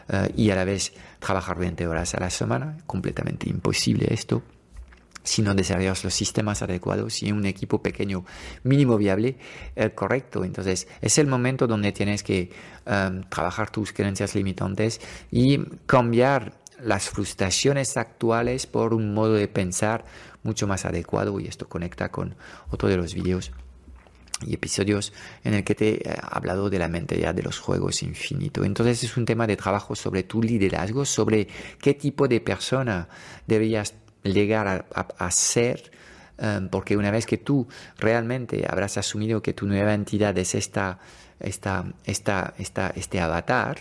eh, 0.07 0.31
y 0.35 0.49
a 0.49 0.55
la 0.55 0.63
vez 0.63 0.93
trabajar 1.19 1.59
20 1.59 1.85
horas 1.87 2.15
a 2.15 2.21
la 2.21 2.29
semana. 2.29 2.77
Completamente 2.87 3.49
imposible 3.49 4.07
esto 4.09 4.41
si 5.27 5.41
no 5.41 5.53
desarrollas 5.53 6.05
los 6.05 6.13
sistemas 6.13 6.61
adecuados 6.61 7.21
y 7.21 7.33
un 7.33 7.45
equipo 7.45 7.81
pequeño 7.83 8.23
mínimo 8.63 8.97
viable 8.97 9.35
eh, 9.75 9.89
correcto. 9.89 10.45
Entonces 10.45 10.87
es 11.01 11.17
el 11.17 11.27
momento 11.27 11.67
donde 11.67 11.91
tienes 11.91 12.23
que 12.23 12.49
em, 12.85 13.23
trabajar 13.23 13.69
tus 13.69 13.91
creencias 13.91 14.35
limitantes 14.35 15.01
y 15.29 15.59
cambiar 15.85 16.53
las 16.81 17.09
frustraciones 17.09 17.97
actuales 17.97 18.67
por 18.67 18.93
un 18.93 19.13
modo 19.13 19.33
de 19.33 19.49
pensar 19.49 20.05
mucho 20.43 20.65
más 20.65 20.85
adecuado 20.85 21.37
y 21.41 21.47
esto 21.47 21.67
conecta 21.67 22.09
con 22.09 22.35
otro 22.69 22.87
de 22.87 22.95
los 22.95 23.13
vídeos 23.13 23.51
y 24.45 24.53
episodios 24.53 25.11
en 25.43 25.55
el 25.55 25.63
que 25.65 25.75
te 25.75 26.07
he 26.07 26.15
hablado 26.21 26.69
de 26.69 26.79
la 26.79 26.87
mentalidad 26.87 27.35
de 27.35 27.43
los 27.43 27.59
juegos 27.59 28.01
infinito. 28.01 28.63
Entonces 28.63 29.03
es 29.03 29.17
un 29.17 29.25
tema 29.25 29.45
de 29.45 29.57
trabajo 29.57 29.93
sobre 29.93 30.23
tu 30.23 30.41
liderazgo, 30.41 31.03
sobre 31.03 31.47
qué 31.81 31.95
tipo 31.95 32.29
de 32.29 32.39
persona 32.39 33.09
deberías 33.45 33.93
llegar 34.23 34.85
a, 34.93 35.31
ser, 35.31 35.91
em, 36.37 36.69
porque 36.69 36.97
una 36.97 37.11
vez 37.11 37.25
que 37.25 37.37
tú 37.37 37.67
realmente 37.97 38.65
habrás 38.69 38.97
asumido 38.97 39.41
que 39.41 39.53
tu 39.53 39.65
nueva 39.65 39.93
entidad 39.93 40.37
es 40.37 40.55
esta, 40.55 40.99
esta, 41.39 41.85
esta, 42.05 42.53
esta, 42.57 42.91
este 42.95 43.19
avatar, 43.19 43.79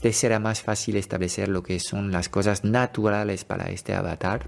te 0.00 0.12
será 0.12 0.38
más 0.38 0.62
fácil 0.62 0.96
establecer 0.96 1.48
lo 1.48 1.62
que 1.62 1.80
son 1.80 2.12
las 2.12 2.28
cosas 2.28 2.64
naturales 2.64 3.44
para 3.44 3.70
este 3.70 3.94
avatar. 3.94 4.46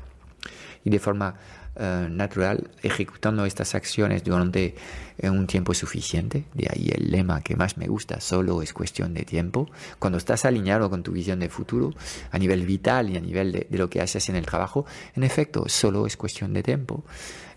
Y 0.84 0.90
de 0.90 0.98
forma 0.98 1.34
eh, 1.76 2.08
natural 2.10 2.70
ejecutando 2.82 3.44
estas 3.44 3.74
acciones 3.74 4.24
durante 4.24 4.74
eh, 5.18 5.30
un 5.30 5.46
tiempo 5.46 5.72
suficiente. 5.72 6.44
De 6.52 6.68
ahí 6.70 6.90
el 6.94 7.10
lema 7.10 7.42
que 7.42 7.56
más 7.56 7.76
me 7.76 7.86
gusta, 7.86 8.20
solo 8.20 8.60
es 8.62 8.72
cuestión 8.72 9.14
de 9.14 9.24
tiempo. 9.24 9.70
Cuando 9.98 10.18
estás 10.18 10.44
alineado 10.44 10.90
con 10.90 11.02
tu 11.02 11.12
visión 11.12 11.38
de 11.38 11.48
futuro 11.48 11.92
a 12.30 12.38
nivel 12.38 12.66
vital 12.66 13.10
y 13.10 13.16
a 13.16 13.20
nivel 13.20 13.52
de, 13.52 13.66
de 13.70 13.78
lo 13.78 13.88
que 13.88 14.00
haces 14.00 14.28
en 14.28 14.36
el 14.36 14.46
trabajo, 14.46 14.84
en 15.14 15.22
efecto, 15.22 15.64
solo 15.68 16.06
es 16.06 16.16
cuestión 16.16 16.52
de 16.54 16.62
tiempo. 16.62 17.04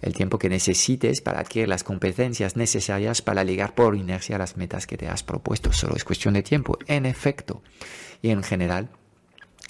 El 0.01 0.13
tiempo 0.13 0.38
que 0.38 0.50
necesites 0.50 1.22
para 1.22 1.39
adquirir 1.39 1.70
las 1.70 1.84
competencias 1.84 2.55
necesarias 2.55 3.22
para 3.22 3.43
llegar 3.43 3.74
por 3.74 3.96
inercia 3.96 4.36
a 4.36 4.39
las 4.39 4.58
metas 4.58 4.86
que 4.86 4.98
te 4.98 5.08
has 5.08 5.24
propuesto. 5.24 5.74
Solo 5.74 5.96
es 5.96 6.03
cuestión 6.03 6.34
de 6.34 6.43
tiempo, 6.43 6.77
en 6.88 7.05
efecto. 7.05 7.62
Y 8.22 8.29
en 8.29 8.43
general, 8.43 8.89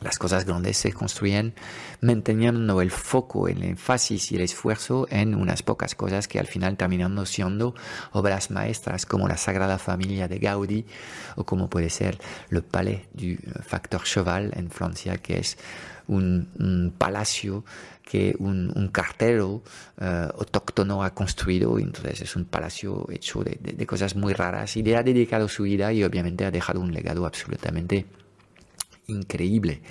las 0.03 0.19
cosas 0.19 0.45
grandes 0.45 0.77
se 0.77 0.91
construyen 0.91 1.53
manteniendo 2.01 2.81
el 2.81 2.91
foco, 2.91 3.47
el 3.47 3.63
énfasis 3.63 4.31
y 4.31 4.35
el 4.35 4.41
esfuerzo 4.41 5.07
en 5.09 5.35
unas 5.35 5.63
pocas 5.63 5.95
cosas 5.95 6.27
que 6.27 6.39
al 6.39 6.47
final 6.47 6.77
terminan 6.77 7.25
siendo 7.25 7.75
obras 8.11 8.51
maestras 8.51 9.05
como 9.05 9.27
la 9.27 9.37
Sagrada 9.37 9.77
Familia 9.77 10.27
de 10.27 10.39
Gaudí 10.39 10.85
o 11.35 11.45
como 11.45 11.69
puede 11.69 11.89
ser 11.89 12.17
le 12.49 12.61
Palais 12.61 13.01
du 13.13 13.37
Factor 13.61 14.03
Cheval 14.03 14.51
en 14.55 14.69
Francia, 14.69 15.17
que 15.17 15.39
es 15.39 15.57
un, 16.07 16.93
palacio 16.97 17.63
que 18.03 18.35
un, 18.39 18.89
cartero 18.91 19.63
uh, 20.01 20.03
autóctono 20.37 21.03
ha 21.03 21.13
construido. 21.13 21.79
Entonces 21.79 22.21
es 22.21 22.35
un 22.35 22.45
palacio 22.45 23.07
hecho 23.09 23.43
de, 23.43 23.57
de 23.61 23.85
cosas 23.85 24.15
muy 24.15 24.33
raras 24.33 24.75
y 24.75 24.83
le 24.83 24.97
ha 24.97 25.03
dedicado 25.03 25.47
su 25.47 25.63
vida 25.63 25.93
y 25.93 26.03
obviamente 26.03 26.45
ha 26.45 26.51
dejado 26.51 26.79
un 26.79 26.93
legado 26.93 27.25
absolutamente 27.25 28.05
increíble 29.07 29.81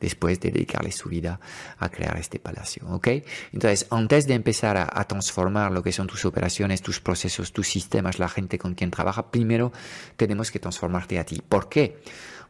después 0.00 0.40
de 0.40 0.50
dedicarle 0.50 0.92
su 0.92 1.08
vida 1.08 1.40
a 1.78 1.88
crear 1.88 2.16
este 2.18 2.38
palacio. 2.38 2.86
¿ok? 2.88 3.08
Entonces, 3.52 3.86
antes 3.90 4.26
de 4.26 4.34
empezar 4.34 4.76
a, 4.76 5.04
transformar 5.04 5.72
lo 5.72 5.82
que 5.82 5.92
son 5.92 6.06
tus 6.06 6.24
operaciones, 6.24 6.82
tus 6.82 7.00
procesos, 7.00 7.52
tus 7.52 7.68
sistemas, 7.68 8.18
la 8.18 8.28
gente 8.28 8.58
con 8.58 8.74
quien 8.74 8.90
trabaja, 8.90 9.30
primero 9.30 9.72
tenemos 10.16 10.50
que 10.50 10.58
transformarte 10.58 11.18
a 11.18 11.24
ti. 11.24 11.42
¿Por 11.46 11.68
qué? 11.68 12.00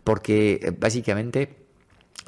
Porque 0.05 0.61
eh, 0.62 0.73
básicamente 0.79 1.62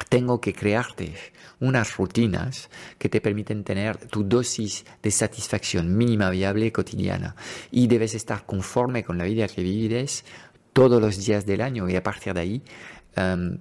tengo 0.09 0.41
que 0.41 0.53
crearte 0.53 1.13
unas 1.59 1.95
rutinas 1.95 2.69
que 2.97 3.07
te 3.07 3.21
permiten 3.21 3.63
tener 3.63 3.97
tu 4.07 4.23
dosis 4.23 4.85
de 5.01 5.11
satisfacción 5.11 5.95
mínima 5.95 6.29
viable 6.29 6.71
cotidiana 6.71 7.35
y 7.71 7.87
debes 7.87 8.13
estar 8.13 8.45
conforme 8.45 9.03
con 9.03 9.17
la 9.17 9.23
vida 9.23 9.47
que 9.47 9.63
vives 9.63 10.25
todos 10.73 11.01
los 11.01 11.25
días 11.25 11.45
del 11.45 11.61
año 11.61 11.87
y 11.89 11.95
a 11.95 12.03
partir 12.03 12.33
de 12.33 12.41
ahí 12.41 12.61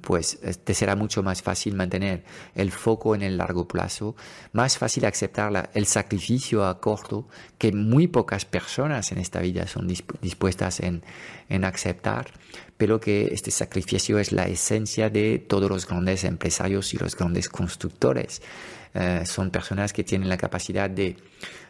pues 0.01 0.39
te 0.65 0.75
será 0.75 0.97
mucho 0.97 1.23
más 1.23 1.43
fácil 1.43 1.75
mantener 1.75 2.25
el 2.55 2.73
foco 2.73 3.15
en 3.15 3.23
el 3.23 3.37
largo 3.37 3.69
plazo, 3.69 4.17
más 4.53 4.79
fácil 4.79 5.05
aceptar 5.05 5.71
el 5.75 5.87
sacrificio 5.87 6.67
a 6.67 6.81
corto 6.81 7.29
que 7.59 7.73
muy 7.73 8.09
pocas 8.09 8.45
personas 8.45 9.13
en 9.13 9.19
esta 9.19 9.41
vida 9.41 9.67
son 9.67 9.87
dispuestas 10.21 10.81
en, 10.81 11.03
en 11.49 11.65
aceptar, 11.65 12.33
pero 12.77 13.01
que 13.01 13.29
este 13.33 13.51
sacrificio 13.51 14.19
es 14.19 14.33
la 14.33 14.47
esencia 14.47 15.11
de 15.11 15.39
todos 15.39 15.71
los 15.71 15.87
grandes 15.87 16.25
empresarios 16.25 16.93
y 16.95 16.99
los 16.99 17.17
grandes 17.17 17.49
constructores. 17.49 18.43
Eh, 18.95 19.23
son 19.27 19.51
personas 19.51 19.93
que 19.93 20.05
tienen 20.05 20.29
la 20.29 20.37
capacidad 20.37 20.89
de 20.89 21.17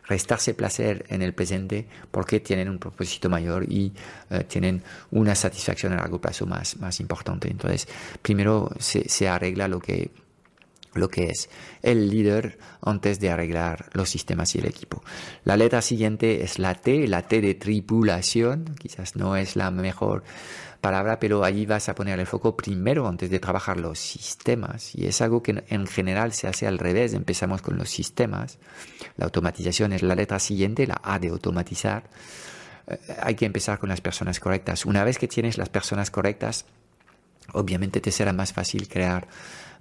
restarse 0.07 0.52
placer 0.52 1.07
en 1.09 1.23
el 1.23 1.33
presente 1.33 1.87
porque 2.11 2.40
tienen 2.40 2.69
un 2.69 2.78
propósito 2.78 3.31
mayor 3.31 3.64
y 3.71 3.93
eh, 4.31 4.45
tienen 4.45 4.83
una 5.11 5.35
satisfacción 5.35 5.95
a 5.95 5.97
largo 5.97 6.21
plazo 6.21 6.47
más, 6.47 6.76
más 6.78 7.00
importante. 7.00 7.50
Entonces, 7.50 7.88
primero 8.21 8.71
se, 8.78 9.09
se 9.09 9.28
arregla 9.28 9.69
lo 9.69 9.81
que 9.81 10.11
lo 10.95 11.09
que 11.09 11.25
es 11.25 11.50
el 11.83 12.09
líder 12.09 12.59
antes 12.81 13.19
de 13.21 13.31
arreglar 13.31 13.90
los 13.95 14.09
sistemas 14.09 14.54
y 14.54 14.59
el 14.59 14.66
equipo. 14.66 15.02
La 15.45 15.57
letra 15.57 15.83
siguiente 15.83 16.45
es 16.45 16.59
la 16.59 16.75
T, 16.75 17.09
la 17.09 17.23
T 17.23 17.40
de 17.40 17.54
tripulación, 17.54 18.76
quizás 18.78 19.16
no 19.16 19.37
es 19.37 19.57
la 19.57 19.71
mejor 19.71 20.23
palabra, 20.85 21.19
pero 21.19 21.45
allí 21.45 21.64
vas 21.64 21.88
a 21.88 21.95
poner 21.95 22.21
el 22.21 22.26
foco 22.26 22.55
primero 22.55 23.09
antes 23.09 23.31
de 23.31 23.41
trabajar 23.41 23.81
los 23.81 23.99
sistemas. 23.99 24.95
Y 24.95 25.07
es 25.07 25.23
algo 25.23 25.43
que 25.43 25.64
en 25.67 25.87
general 25.87 26.35
se 26.35 26.47
hace 26.47 26.67
al 26.67 26.79
revés. 26.79 27.14
Empezamos 27.14 27.62
con 27.62 27.79
los 27.79 27.88
sistemas. 27.88 28.59
La 29.17 29.25
automatización 29.25 29.95
es 29.95 30.03
la 30.03 30.14
letra 30.14 30.38
siguiente, 30.38 30.87
la 30.87 31.00
A 31.03 31.19
de 31.19 31.29
automatizar. 31.29 32.03
Eh, 32.87 32.99
hay 33.23 33.35
que 33.35 33.47
empezar 33.47 33.79
con 33.79 33.88
las 33.88 34.03
personas 34.03 34.41
correctas. 34.41 34.85
Una 34.85 35.05
vez 35.05 35.17
que 35.17 35.26
tienes 35.26 35.57
las 35.57 35.71
personas 35.71 36.11
correctas, 36.11 36.67
obviamente 37.55 38.03
te 38.03 38.11
será 38.11 38.35
más 38.35 38.53
fácil 38.53 38.87
crear 38.87 39.26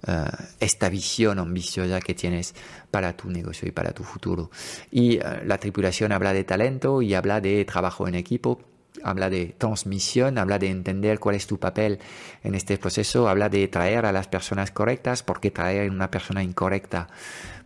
eh, 0.06 0.24
esta 0.58 0.88
visión 0.88 1.38
ambiciosa 1.38 2.00
que 2.00 2.14
tienes 2.14 2.54
para 2.90 3.14
tu 3.14 3.28
negocio 3.28 3.68
y 3.68 3.72
para 3.72 3.92
tu 3.92 4.04
futuro. 4.04 4.50
Y 4.90 5.18
eh, 5.18 5.22
la 5.44 5.58
tripulación 5.58 6.12
habla 6.12 6.32
de 6.32 6.44
talento 6.44 7.02
y 7.02 7.12
habla 7.12 7.42
de 7.42 7.62
trabajo 7.66 8.08
en 8.08 8.14
equipo 8.14 8.58
habla 9.02 9.30
de 9.30 9.54
transmisión, 9.58 10.38
habla 10.38 10.58
de 10.58 10.70
entender 10.70 11.18
cuál 11.18 11.34
es 11.36 11.46
tu 11.46 11.58
papel 11.58 11.98
en 12.42 12.54
este 12.54 12.78
proceso, 12.78 13.28
habla 13.28 13.48
de 13.48 13.66
traer 13.68 14.06
a 14.06 14.12
las 14.12 14.28
personas 14.28 14.70
correctas, 14.70 15.22
porque 15.22 15.50
traer 15.50 15.88
a 15.88 15.92
una 15.92 16.10
persona 16.10 16.42
incorrecta, 16.42 17.08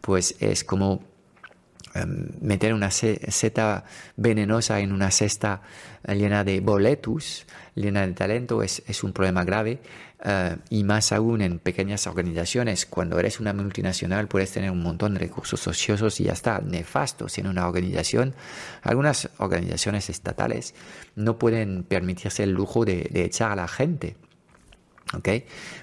pues 0.01 0.37
es 0.41 0.65
como 0.65 1.03
meter 2.41 2.75
una 2.75 2.91
seta 2.91 3.85
venenosa 4.17 4.81
en 4.81 4.93
una 4.93 5.11
cesta 5.11 5.63
llena 6.07 6.45
de 6.45 6.61
boletus, 6.61 7.47
llena 7.75 8.07
de 8.07 8.13
talento, 8.13 8.63
es, 8.63 9.03
un 9.03 9.13
problema 9.13 9.45
grave. 9.45 9.81
Eh, 10.25 10.57
y 10.71 10.83
más 10.83 11.13
aún 11.13 11.43
en 11.43 11.61
pequeñas 11.61 12.07
organizaciones, 12.09 12.87
cuando 12.87 13.21
eres 13.21 13.39
una 13.39 13.53
multinacional 13.53 14.27
puedes 14.27 14.51
tener 14.51 14.71
un 14.71 14.83
montón 14.83 15.15
de 15.15 15.21
recursos 15.21 15.65
ociosos 15.69 16.21
y 16.21 16.29
hasta 16.29 16.61
nefastos 16.61 17.39
en 17.39 17.47
una 17.47 17.67
organización. 17.69 18.35
Algunas 18.83 19.31
organizaciones 19.39 20.11
estatales 20.11 20.75
no 21.15 21.39
pueden 21.39 21.85
permitirse 21.85 22.43
el 22.43 22.51
lujo 22.51 22.85
de, 22.85 23.09
echar 23.13 23.53
a 23.53 23.57
la 23.57 23.69
gente. 23.69 24.17
¿Ok? 25.15 25.29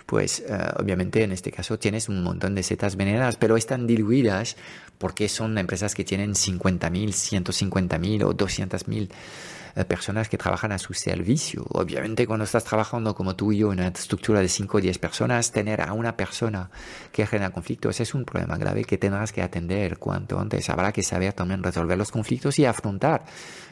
Pues 0.05 0.44
eh, 0.48 0.58
obviamente 0.77 1.24
en 1.24 1.32
este 1.32 1.51
caso 1.51 1.79
tienes 1.79 2.10
un 2.10 2.24
montón 2.24 2.53
de 2.53 2.63
setas 2.63 2.96
venenadas, 2.96 3.38
pero 3.38 3.58
están 3.58 3.88
diluidas 3.88 4.55
porque 4.98 5.27
son 5.29 5.58
empresas 5.58 5.96
que 5.96 6.03
tienen 6.03 6.34
50.000, 6.34 7.10
150.000 7.10 8.24
o 8.24 8.34
200.000 8.34 9.10
eh, 9.77 9.84
personas 9.84 10.29
que 10.29 10.38
trabajan 10.38 10.72
a 10.72 10.77
su 10.77 10.94
servicio. 10.94 11.65
Obviamente 11.70 12.25
cuando 12.25 12.46
estás 12.46 12.63
trabajando 12.63 13.13
como 13.13 13.36
tú 13.36 13.51
y 13.51 13.58
yo 13.58 13.74
en 13.74 13.79
una 13.79 13.89
estructura 13.89 14.39
de 14.39 14.48
5 14.48 14.77
o 14.77 14.82
10 14.82 15.00
personas, 15.00 15.51
tener 15.51 15.82
a 15.82 15.91
una 15.91 16.15
persona 16.15 16.70
que 17.12 17.27
genera 17.27 17.50
conflictos 17.50 18.00
es 18.00 18.13
un 18.13 18.24
problema 18.24 18.58
grave 18.58 18.86
que 18.86 18.98
tendrás 18.98 19.34
que 19.34 19.41
atender 19.41 19.98
cuanto 19.98 20.39
antes. 20.39 20.70
Habrá 20.70 20.94
que 20.94 21.03
saber 21.03 21.34
también 21.34 21.62
resolver 21.62 21.98
los 21.98 22.12
conflictos 22.12 22.58
y 22.60 22.65
afrontar 22.65 23.25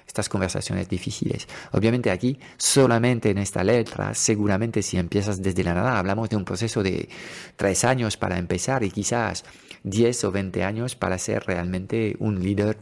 estas 0.07 0.29
conversaciones 0.29 0.89
difíciles. 0.89 1.47
Obviamente 1.71 2.11
aquí, 2.11 2.39
solamente 2.57 3.29
en 3.29 3.37
esta 3.37 3.63
letra, 3.63 4.13
seguramente 4.13 4.81
si 4.81 4.97
empiezas 4.97 5.41
desde 5.41 5.63
la 5.63 5.73
nada, 5.73 5.97
hablamos 5.97 6.29
de 6.29 6.35
un 6.35 6.45
proceso 6.45 6.83
de 6.83 7.09
3 7.55 7.83
años 7.85 8.17
para 8.17 8.37
empezar 8.37 8.83
y 8.83 8.91
quizás 8.91 9.43
10 9.83 10.23
o 10.25 10.31
20 10.31 10.63
años 10.63 10.95
para 10.95 11.17
ser 11.17 11.43
realmente 11.45 12.15
un 12.19 12.41
líder 12.41 12.77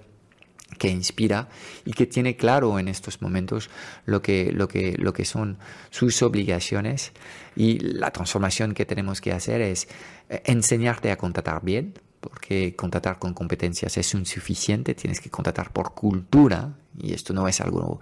que 0.78 0.89
inspira 0.89 1.50
y 1.86 1.93
que 1.93 2.06
tiene 2.06 2.36
claro 2.36 2.80
en 2.80 2.88
estos 2.88 3.22
momentos 3.22 3.69
lo 4.06 4.22
que, 4.22 4.52
lo 4.52 4.67
que, 4.67 4.96
lo 4.98 5.13
que 5.13 5.26
son 5.26 5.58
sus 5.89 6.22
obligaciones 6.22 7.12
y 7.56 7.80
la 7.80 8.12
transformación 8.12 8.74
que 8.74 8.86
tenemos 8.86 9.22
que 9.22 9.32
hacer 9.32 9.62
es 9.62 9.88
eh, 10.30 10.41
enseñarte 10.46 11.12
a 11.12 11.17
contratar 11.17 11.62
bien, 11.63 11.93
porque 12.22 12.76
contratar 12.76 13.20
con 13.20 13.34
competencias 13.34 13.98
es 13.98 14.14
insuficiente, 14.14 14.96
tienes 14.96 15.20
que 15.20 15.30
contratar 15.30 15.72
por 15.74 15.94
cultura 15.94 16.76
y 16.98 17.14
esto 17.14 17.34
no 17.34 17.48
es 17.48 17.60
algo 17.60 18.00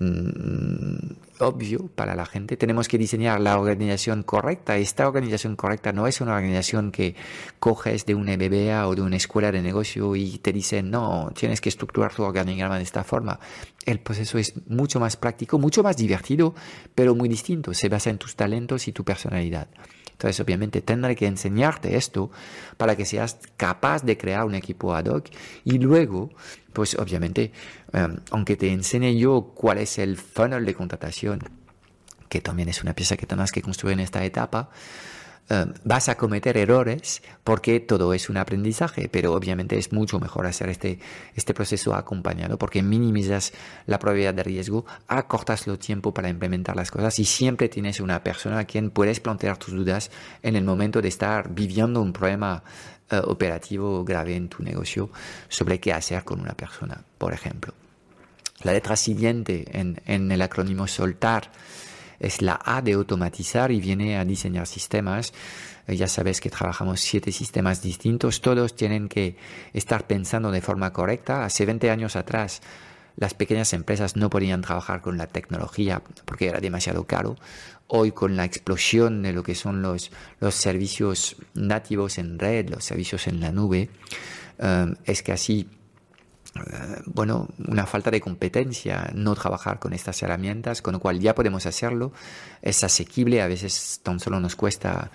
Mm, 0.00 1.12
obvio 1.40 1.88
para 1.88 2.14
la 2.14 2.26
gente. 2.26 2.56
Tenemos 2.56 2.88
que 2.88 2.98
diseñar 2.98 3.40
la 3.40 3.58
organización 3.58 4.22
correcta. 4.22 4.76
Esta 4.76 5.08
organización 5.08 5.56
correcta 5.56 5.92
no 5.92 6.06
es 6.06 6.20
una 6.20 6.34
organización 6.34 6.92
que 6.92 7.14
coges 7.58 8.06
de 8.06 8.14
una 8.14 8.36
MBA 8.36 8.86
o 8.86 8.94
de 8.94 9.02
una 9.02 9.16
escuela 9.16 9.50
de 9.52 9.62
negocio 9.62 10.16
y 10.16 10.38
te 10.38 10.52
dicen, 10.52 10.90
no, 10.90 11.32
tienes 11.34 11.60
que 11.60 11.68
estructurar 11.68 12.14
tu 12.14 12.22
organigrama 12.22 12.76
de 12.76 12.84
esta 12.84 13.04
forma. 13.04 13.40
El 13.86 14.00
proceso 14.00 14.38
es 14.38 14.54
mucho 14.68 15.00
más 15.00 15.16
práctico, 15.16 15.58
mucho 15.58 15.82
más 15.82 15.96
divertido, 15.96 16.54
pero 16.94 17.14
muy 17.14 17.28
distinto. 17.28 17.74
Se 17.74 17.88
basa 17.88 18.10
en 18.10 18.18
tus 18.18 18.36
talentos 18.36 18.88
y 18.88 18.92
tu 18.92 19.04
personalidad. 19.04 19.68
Entonces, 20.20 20.38
obviamente, 20.40 20.82
tendré 20.82 21.16
que 21.16 21.26
enseñarte 21.26 21.96
esto 21.96 22.30
para 22.76 22.94
que 22.94 23.06
seas 23.06 23.38
capaz 23.56 24.02
de 24.02 24.18
crear 24.18 24.44
un 24.44 24.54
equipo 24.54 24.94
ad 24.94 25.06
hoc 25.06 25.30
y 25.64 25.78
luego, 25.78 26.28
pues 26.74 26.94
obviamente, 26.94 27.52
em, 27.94 28.18
aunque 28.30 28.54
te 28.56 28.70
enseñe 28.70 29.18
yo 29.18 29.52
cuál 29.54 29.78
es 29.78 29.98
el 29.98 30.18
funnel 30.18 30.66
de 30.66 30.74
contratación, 30.74 31.29
que 32.28 32.40
también 32.40 32.68
es 32.68 32.82
una 32.82 32.94
pieza 32.94 33.16
que 33.16 33.26
tendrás 33.26 33.52
que 33.52 33.62
construir 33.62 33.94
en 33.94 34.00
esta 34.00 34.24
etapa, 34.24 34.70
eh, 35.52 35.66
vas 35.82 36.08
a 36.08 36.16
cometer 36.16 36.56
errores 36.56 37.22
porque 37.42 37.80
todo 37.80 38.14
es 38.14 38.30
un 38.30 38.36
aprendizaje, 38.36 39.08
pero 39.08 39.34
obviamente 39.34 39.76
es 39.76 39.92
mucho 39.92 40.20
mejor 40.20 40.46
hacer 40.46 40.68
este, 40.68 41.00
este 41.34 41.54
proceso 41.54 41.92
acompañado 41.94 42.56
porque 42.56 42.82
minimizas 42.82 43.52
la 43.86 43.98
probabilidad 43.98 44.32
de 44.34 44.44
riesgo, 44.44 44.86
acortas 45.08 45.66
el 45.66 45.76
tiempo 45.80 46.14
para 46.14 46.28
implementar 46.28 46.76
las 46.76 46.92
cosas 46.92 47.18
y 47.18 47.24
siempre 47.24 47.68
tienes 47.68 47.98
una 47.98 48.22
persona 48.22 48.60
a 48.60 48.64
quien 48.64 48.90
puedes 48.90 49.18
plantear 49.18 49.56
tus 49.58 49.74
dudas 49.74 50.12
en 50.44 50.54
el 50.54 50.62
momento 50.62 51.02
de 51.02 51.08
estar 51.08 51.52
viviendo 51.52 52.00
un 52.00 52.12
problema 52.12 52.62
eh, 53.10 53.20
operativo 53.24 54.04
grave 54.04 54.36
en 54.36 54.48
tu 54.48 54.62
negocio 54.62 55.10
sobre 55.48 55.80
qué 55.80 55.92
hacer 55.92 56.22
con 56.22 56.40
una 56.40 56.54
persona, 56.54 57.02
por 57.18 57.32
ejemplo. 57.32 57.74
La 58.62 58.72
letra 58.72 58.96
siguiente 58.96 59.64
en, 59.72 60.00
en 60.06 60.30
el 60.30 60.42
acrónimo 60.42 60.86
soltar 60.86 61.50
es 62.20 62.42
la 62.42 62.60
A 62.62 62.82
de 62.82 62.92
automatizar 62.92 63.72
y 63.72 63.80
viene 63.80 64.18
a 64.18 64.24
diseñar 64.24 64.66
sistemas. 64.66 65.32
Eh, 65.86 65.96
ya 65.96 66.06
sabes 66.06 66.40
que 66.40 66.50
trabajamos 66.50 67.00
siete 67.00 67.32
sistemas 67.32 67.82
distintos, 67.82 68.40
todos 68.40 68.76
tienen 68.76 69.08
que 69.08 69.36
estar 69.72 70.06
pensando 70.06 70.50
de 70.50 70.60
forma 70.60 70.92
correcta. 70.92 71.44
Hace 71.44 71.64
20 71.64 71.90
años 71.90 72.16
atrás, 72.16 72.60
las 73.16 73.34
pequeñas 73.34 73.72
empresas 73.72 74.16
no 74.16 74.30
podían 74.30 74.60
trabajar 74.60 75.00
con 75.00 75.16
la 75.16 75.26
tecnología 75.26 76.02
porque 76.26 76.48
era 76.48 76.60
demasiado 76.60 77.06
caro. 77.06 77.36
Hoy 77.86 78.12
con 78.12 78.36
la 78.36 78.44
explosión 78.44 79.22
de 79.22 79.32
lo 79.32 79.42
que 79.42 79.54
son 79.54 79.82
los, 79.82 80.12
los 80.38 80.54
servicios 80.54 81.36
nativos 81.54 82.18
en 82.18 82.38
red, 82.38 82.68
los 82.68 82.84
servicios 82.84 83.26
en 83.26 83.40
la 83.40 83.50
nube, 83.50 83.88
eh, 84.58 84.94
es 85.06 85.22
que 85.22 85.32
así 85.32 85.66
bueno, 87.06 87.48
una 87.68 87.86
falta 87.86 88.10
de 88.10 88.20
competencia 88.20 89.10
no 89.14 89.34
trabajar 89.34 89.78
con 89.78 89.92
estas 89.92 90.22
herramientas, 90.22 90.82
con 90.82 90.94
lo 90.94 91.00
cual 91.00 91.20
ya 91.20 91.34
podemos 91.34 91.64
hacerlo, 91.66 92.12
es 92.60 92.82
asequible, 92.82 93.40
a 93.40 93.46
veces 93.46 94.00
tan 94.02 94.18
solo 94.18 94.40
nos 94.40 94.56
cuesta 94.56 95.10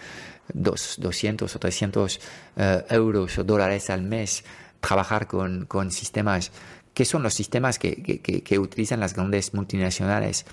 dos, 0.54 0.96
200 1.00 1.54
o 1.54 1.60
300 1.60 2.20
eh, 2.56 2.86
euros 2.90 3.38
o 3.38 3.44
dólares 3.44 3.90
al 3.90 4.04
mes 4.04 4.44
trabajar 4.80 5.28
con, 5.28 5.66
con, 5.66 5.92
sistemas 5.92 6.52
que 6.94 7.06
son 7.06 7.24
los 7.24 7.34
sistemas 7.34 7.80
que, 7.80 8.22
que, 8.22 8.42
que 8.42 8.60
utilizan 8.60 9.00
las 9.00 9.14
grandes 9.14 9.54
multinacionales. 9.54 10.46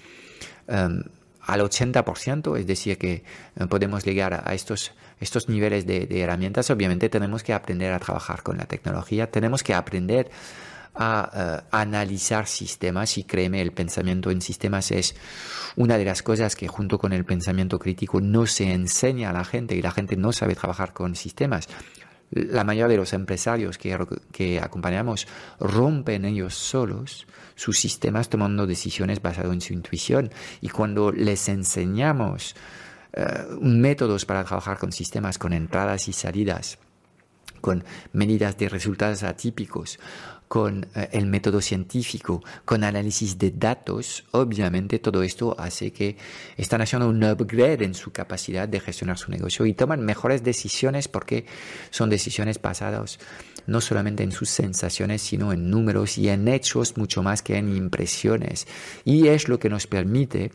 Um, 0.66 1.02
al 1.42 1.60
80%, 1.60 2.56
es 2.56 2.66
decir, 2.66 2.98
que 2.98 3.24
podemos 3.68 4.04
llegar 4.04 4.42
a 4.44 4.54
estos, 4.54 4.92
estos 5.20 5.48
niveles 5.48 5.86
de, 5.86 6.06
de, 6.06 6.20
herramientas, 6.20 6.70
obviamente 6.70 7.08
tenemos 7.08 7.42
que 7.42 7.52
aprender 7.52 7.92
a 7.92 7.98
trabajar 7.98 8.42
con 8.42 8.58
la 8.58 8.66
tecnología, 8.66 9.30
tenemos 9.30 9.62
que 9.62 9.74
aprender 9.74 10.30
a 10.94 11.62
eh, 11.62 11.68
analizar 11.70 12.46
sistemas 12.46 13.16
y 13.18 13.24
créeme, 13.24 13.62
el 13.62 13.72
pensamiento 13.72 14.30
en 14.30 14.40
sistemas 14.40 14.90
es 14.90 15.14
una 15.76 15.96
de 15.98 16.04
las 16.04 16.22
cosas 16.22 16.56
que 16.56 16.68
junto 16.68 16.98
con 16.98 17.12
el 17.12 17.24
pensamiento 17.24 17.78
crítico 17.78 18.20
no 18.20 18.46
se 18.46 18.72
enseña 18.72 19.30
a 19.30 19.32
la 19.32 19.44
gente 19.44 19.74
y 19.74 19.82
la 19.82 19.90
gente 19.90 20.16
no 20.16 20.32
sabe 20.32 20.54
trabajar 20.54 20.92
con 20.92 21.14
sistemas. 21.14 21.68
La 22.30 22.64
mayoría 22.64 22.88
de 22.88 22.96
los 22.96 23.12
empresarios 23.12 23.76
que, 23.76 23.98
que 24.32 24.60
acompañamos 24.60 25.26
rompen 25.60 26.24
ellos 26.24 26.54
solos 26.54 27.26
sus 27.54 27.78
sistemas 27.78 28.30
tomando 28.30 28.66
decisiones 28.66 29.20
basadas 29.20 29.52
en 29.52 29.60
su 29.60 29.74
intuición 29.74 30.30
y 30.62 30.70
cuando 30.70 31.12
les 31.12 31.48
enseñamos 31.50 32.56
métodos 33.60 34.24
para 34.24 34.44
trabajar 34.44 34.78
con 34.78 34.90
sistemas, 34.90 35.36
con 35.36 35.52
entradas 35.52 36.08
y 36.08 36.14
salidas, 36.14 36.78
con 37.62 37.84
medidas 38.12 38.58
de 38.58 38.68
resultados 38.68 39.22
atípicos, 39.22 39.98
con 40.48 40.86
eh, 40.94 41.08
el 41.12 41.24
método 41.24 41.62
científico, 41.62 42.42
con 42.66 42.84
análisis 42.84 43.38
de 43.38 43.52
datos, 43.52 44.24
obviamente 44.32 44.98
todo 44.98 45.22
esto 45.22 45.56
hace 45.58 45.94
que 45.94 46.18
están 46.58 46.82
haciendo 46.82 47.08
un 47.08 47.24
upgrade 47.24 47.86
en 47.86 47.94
su 47.94 48.12
capacidad 48.12 48.68
de 48.68 48.80
gestionar 48.80 49.16
su 49.16 49.30
negocio 49.30 49.64
y 49.64 49.72
toman 49.72 50.04
mejores 50.04 50.44
decisiones 50.44 51.08
porque 51.08 51.46
son 51.88 52.10
decisiones 52.10 52.60
basadas 52.60 53.18
no 53.66 53.80
solamente 53.80 54.24
en 54.24 54.32
sus 54.32 54.50
sensaciones, 54.50 55.22
sino 55.22 55.54
en 55.54 55.70
números 55.70 56.18
y 56.18 56.28
en 56.28 56.46
hechos 56.48 56.98
mucho 56.98 57.22
más 57.22 57.40
que 57.40 57.56
en 57.56 57.74
impresiones. 57.74 58.66
Y 59.06 59.28
es 59.28 59.48
lo 59.48 59.58
que 59.58 59.70
nos 59.70 59.86
permite 59.86 60.52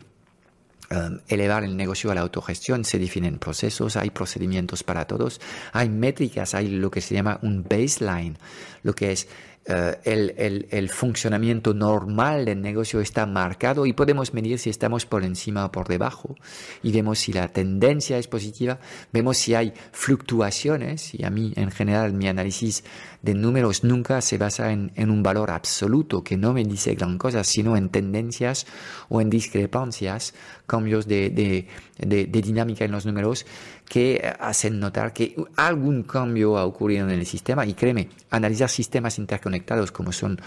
Um, 0.89 1.19
elevar 1.27 1.65
el 1.65 1.75
negocio 1.75 2.11
a 2.11 2.15
la 2.15 2.21
autogestión, 2.21 2.85
se 2.85 2.97
definen 2.97 3.39
procesos, 3.39 3.97
hay 3.97 4.09
procedimientos 4.09 4.83
para 4.83 5.03
todos, 5.05 5.41
hay 5.73 5.89
métricas, 5.89 6.55
hay 6.55 6.69
lo 6.69 6.89
que 6.89 7.01
se 7.01 7.13
llama 7.13 7.39
un 7.41 7.61
baseline, 7.61 8.37
lo 8.83 8.95
que 8.95 9.11
es 9.11 9.27
eh, 9.69 10.67
el, 10.71 10.89
funcionamiento 10.89 11.73
normal 11.73 12.45
del 12.45 12.61
negocio 12.61 13.01
está 13.01 13.25
marcado 13.25 13.85
y 13.85 13.91
podemos 13.91 14.33
medir 14.33 14.59
si 14.59 14.69
estamos 14.69 15.05
por 15.05 15.25
encima 15.25 15.65
o 15.65 15.71
por 15.73 15.89
debajo 15.89 16.37
y 16.81 16.93
vemos 16.93 17.19
si 17.19 17.33
la 17.33 17.49
tendencia 17.49 18.17
es 18.17 18.29
positiva, 18.29 18.79
vemos 19.11 19.37
si 19.37 19.55
hay 19.55 19.73
fluctuaciones 19.91 21.13
y 21.13 21.25
a 21.25 21.29
mí 21.29 21.51
en 21.57 21.71
general 21.71 22.13
mi 22.13 22.29
análisis 22.29 22.85
de 23.21 23.33
números 23.33 23.83
nunca 23.83 24.21
se 24.21 24.37
basa 24.37 24.71
en, 24.71 24.91
un 24.97 25.23
valor 25.23 25.51
absoluto 25.51 26.23
que 26.23 26.37
no 26.37 26.53
me 26.53 26.63
dice 26.63 26.95
gran 26.95 27.17
cosa, 27.17 27.43
sino 27.43 27.75
en 27.77 27.89
tendencias 27.89 28.65
o 29.09 29.21
en 29.21 29.29
discrepancias, 29.29 30.33
cambios 30.65 31.07
de, 31.07 31.29
de 31.29 32.41
dinámica 32.41 32.85
en 32.85 32.91
los 32.91 33.05
números 33.05 33.45
que 33.87 34.33
hacen 34.39 34.79
notar 34.79 35.13
que 35.13 35.35
algún 35.55 36.03
cambio 36.03 36.57
ha 36.57 36.65
ocurrido 36.65 37.07
en 37.07 37.13
el 37.13 37.25
sistema 37.25 37.65
y 37.65 37.73
créeme, 37.73 38.09
analizar 38.29 38.69
sistemas 38.69 39.17
interconectados 39.17 39.91
como 39.91 40.11
son 40.11 40.39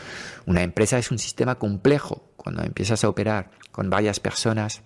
una 0.47 0.63
empresa 0.63 0.99
es 0.99 1.11
un 1.11 1.19
sistema 1.19 1.57
complejo. 1.57 2.23
Cuando 2.37 2.63
empiezas 2.63 3.05
a 3.05 3.09
operar 3.09 3.51
con 3.71 3.91
varias 3.91 4.21
personas, 4.21 4.83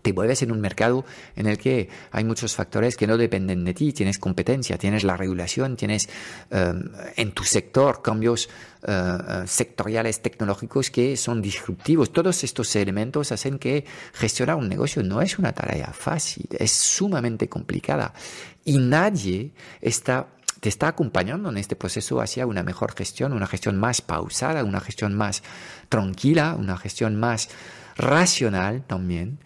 te 0.00 0.12
vuelves 0.12 0.42
en 0.42 0.50
un 0.50 0.60
mercado 0.60 1.04
en 1.36 1.46
el 1.46 1.58
que 1.58 1.88
hay 2.10 2.24
muchos 2.24 2.54
factores 2.54 2.96
que 2.96 3.06
no 3.06 3.16
dependen 3.16 3.64
de 3.64 3.74
ti. 3.74 3.92
Tienes 3.92 4.18
competencia, 4.18 4.76
tienes 4.78 5.04
la 5.04 5.16
regulación, 5.16 5.76
tienes 5.76 6.08
em, 6.50 6.90
en 7.16 7.32
tu 7.32 7.44
sector 7.44 8.02
cambios 8.02 8.48
eh, 8.82 8.90
eh, 8.90 9.42
sectoriales 9.46 10.20
tecnológicos 10.20 10.90
que 10.90 11.16
son 11.16 11.40
disruptivos. 11.40 12.12
Todos 12.12 12.42
estos 12.42 12.74
elementos 12.74 13.30
hacen 13.32 13.58
que 13.58 13.84
gestionar 14.12 14.56
un 14.56 14.68
negocio 14.68 15.02
no 15.02 15.22
es 15.22 15.38
una 15.38 15.52
tarea 15.52 15.92
fácil, 15.92 16.48
es 16.58 16.72
sumamente 16.72 17.48
complicada 17.48 18.12
y 18.64 18.78
nadie 18.78 19.52
está 19.80 20.28
te 20.62 20.68
está 20.68 20.86
acompañando 20.86 21.50
en 21.50 21.56
este 21.56 21.74
proceso 21.74 22.20
hacia 22.20 22.46
una 22.46 22.62
mejor 22.62 22.94
gestión, 22.94 23.32
una 23.32 23.48
gestión 23.48 23.80
más 23.80 24.00
pausada, 24.00 24.62
una 24.62 24.78
gestión 24.78 25.12
más 25.12 25.42
tranquila, 25.88 26.54
una 26.56 26.76
gestión 26.76 27.18
más 27.18 27.48
racional 27.96 28.84
también. 28.86 29.40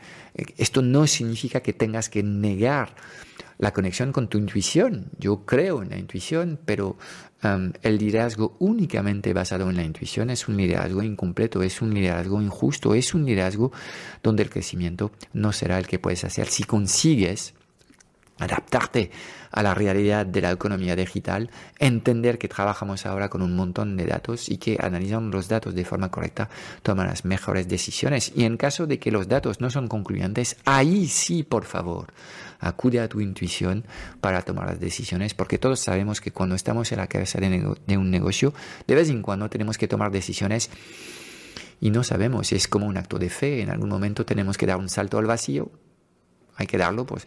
Esto 0.56 0.82
no 0.82 1.06
significa 1.06 1.60
que 1.60 1.72
tengas 1.72 2.08
que 2.08 2.22
negar 2.22 2.94
la 3.58 3.72
conexión 3.72 4.12
con 4.12 4.28
tu 4.28 4.38
intuición. 4.38 5.10
Yo 5.18 5.46
creo 5.46 5.82
en 5.82 5.90
la 5.90 5.98
intuición, 5.98 6.58
pero 6.64 6.96
el 7.82 7.98
liderazgo 7.98 8.56
únicamente 8.58 9.32
basado 9.32 9.70
en 9.70 9.76
la 9.76 9.84
intuición 9.84 10.30
es 10.30 10.48
un 10.48 10.56
liderazgo 10.56 11.02
incompleto, 11.02 11.62
es 11.62 11.80
un 11.80 11.94
liderazgo 11.94 12.42
injusto, 12.42 12.94
es 12.94 13.14
un 13.14 13.24
liderazgo 13.24 13.72
donde 14.22 14.42
el 14.42 14.50
crecimiento 14.50 15.12
no 15.32 15.52
será 15.52 15.78
el 15.78 15.86
que 15.86 15.98
puedes 15.98 16.24
hacer 16.24 16.48
si 16.48 16.64
consigues 16.64 17.54
adaptarte 18.38 19.10
a 19.50 19.62
la 19.62 19.74
realidad 19.74 20.26
de 20.26 20.42
la 20.42 20.50
economía 20.50 20.94
digital, 20.94 21.50
entender 21.78 22.38
que 22.38 22.48
trabajamos 22.48 23.06
ahora 23.06 23.30
con 23.30 23.40
un 23.40 23.56
montón 23.56 23.96
de 23.96 24.04
datos 24.04 24.50
y 24.50 24.58
que 24.58 24.76
analizando 24.80 25.36
los 25.36 25.48
datos 25.48 25.74
de 25.74 25.84
forma 25.84 26.10
correcta 26.10 26.50
toman 26.82 27.06
las 27.06 27.24
mejores 27.24 27.66
decisiones. 27.68 28.32
Y 28.34 28.44
en 28.44 28.56
caso 28.56 28.86
de 28.86 28.98
que 28.98 29.10
los 29.10 29.28
datos 29.28 29.60
no 29.60 29.70
son 29.70 29.88
concluyentes, 29.88 30.56
ahí 30.66 31.06
sí, 31.06 31.42
por 31.42 31.64
favor, 31.64 32.12
acude 32.60 33.00
a 33.00 33.08
tu 33.08 33.20
intuición 33.20 33.84
para 34.20 34.42
tomar 34.42 34.66
las 34.66 34.80
decisiones, 34.80 35.32
porque 35.32 35.58
todos 35.58 35.80
sabemos 35.80 36.20
que 36.20 36.32
cuando 36.32 36.54
estamos 36.54 36.92
en 36.92 36.98
la 36.98 37.06
cabeza 37.06 37.40
de, 37.40 37.74
de 37.86 37.96
un 37.96 38.10
negocio, 38.10 38.52
de 38.86 38.94
vez 38.94 39.08
en 39.08 39.22
cuando 39.22 39.48
tenemos 39.48 39.78
que 39.78 39.88
tomar 39.88 40.10
decisiones 40.10 40.70
y 41.80 41.90
no 41.90 42.04
sabemos, 42.04 42.52
es 42.52 42.68
como 42.68 42.86
un 42.86 42.96
acto 42.96 43.18
de 43.18 43.30
fe, 43.30 43.62
en 43.62 43.70
algún 43.70 43.88
momento 43.88 44.24
tenemos 44.26 44.58
que 44.58 44.66
dar 44.66 44.76
un 44.76 44.88
salto 44.88 45.18
al 45.18 45.26
vacío, 45.26 45.70
hay 46.56 46.66
que 46.66 46.78
darlo, 46.78 47.06
pues 47.06 47.26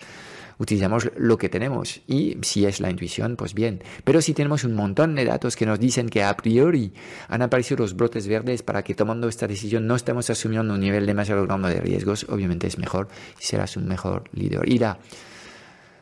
utilizamos 0.59 1.09
lo 1.15 1.37
que 1.37 1.49
tenemos 1.49 2.01
y 2.05 2.37
si 2.41 2.65
es 2.65 2.79
la 2.79 2.91
intuición, 2.91 3.35
pues 3.37 3.53
bien. 3.53 3.81
Pero 4.03 4.21
si 4.21 4.33
tenemos 4.33 4.65
un 4.65 4.75
montón 4.75 5.15
de 5.15 5.25
datos 5.25 5.55
que 5.55 5.65
nos 5.65 5.79
dicen 5.79 6.09
que 6.09 6.21
a 6.21 6.35
priori 6.35 6.93
han 7.29 7.41
aparecido 7.41 7.77
los 7.77 7.95
brotes 7.95 8.27
verdes 8.27 8.61
para 8.61 8.83
que 8.83 8.93
tomando 8.93 9.27
esta 9.27 9.47
decisión 9.47 9.87
no 9.87 9.95
estemos 9.95 10.29
asumiendo 10.29 10.73
un 10.73 10.81
nivel 10.81 11.05
demasiado 11.05 11.47
grande 11.47 11.73
de 11.73 11.81
riesgos, 11.81 12.25
obviamente 12.29 12.67
es 12.67 12.77
mejor 12.77 13.07
y 13.39 13.43
serás 13.43 13.77
un 13.77 13.87
mejor 13.87 14.25
líder. 14.33 14.67
Y 14.67 14.77
la 14.79 14.99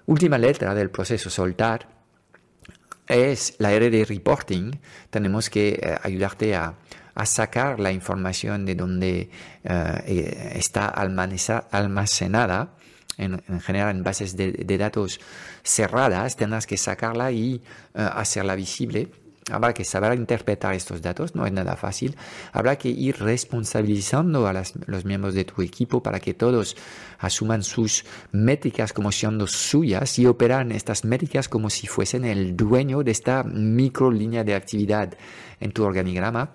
última 0.07 0.39
letra 0.39 0.73
del 0.73 0.89
proceso 0.89 1.29
soltar 1.29 1.87
es 3.07 3.55
la 3.59 3.71
R 3.71 3.91
de 3.91 4.05
reporting. 4.05 4.71
Tenemos 5.11 5.51
que 5.51 5.79
eh, 5.81 5.97
ayudarte 6.01 6.55
a, 6.55 6.75
sacar 7.25 7.79
la 7.79 7.91
información 7.91 8.63
de 8.63 8.75
donde 8.75 9.31
eh, 9.63 10.53
está 10.53 10.87
almacenada 10.87 12.76
en, 13.17 13.41
general 13.62 13.95
en 13.95 14.03
bases 14.03 14.36
de, 14.38 14.77
datos 14.77 15.19
cerradas, 15.63 16.36
tendrás 16.36 16.67
que 16.67 16.77
sacarla 16.77 17.32
y 17.32 17.56
eh, 17.56 18.10
hacerla 18.13 18.56
visible. 18.56 19.10
Habrá 19.49 19.73
que 19.73 19.86
saber 19.86 20.17
interpretar 20.17 20.73
estos 20.75 21.01
datos, 21.01 21.34
no 21.34 21.45
es 21.45 21.53
nada 21.53 21.77
fácil. 21.77 22.17
Habrá 22.51 22.75
que 22.75 22.89
ir 22.89 23.17
responsabilizando 23.17 24.45
a 24.45 24.63
los 24.88 25.06
miembros 25.06 25.36
de 25.36 25.45
tu 25.45 25.62
equipo 25.62 26.03
para 26.03 26.19
que 26.19 26.34
todos 26.34 26.75
asuman 27.19 27.63
sus 27.63 28.03
métricas 28.34 28.91
como 28.91 29.10
siendo 29.10 29.47
suyas 29.47 30.19
y 30.19 30.25
operan 30.25 30.73
estas 30.73 31.06
métricas 31.06 31.47
como 31.47 31.69
si 31.69 31.88
fuesen 31.88 32.25
el 32.25 32.58
dueño 32.58 33.03
de 33.03 33.12
esta 33.12 33.43
micro 33.43 34.12
línea 34.12 34.43
de 34.43 34.53
actividad 34.53 35.13
en 35.62 35.71
tu 35.71 35.86
organigrama 35.86 36.51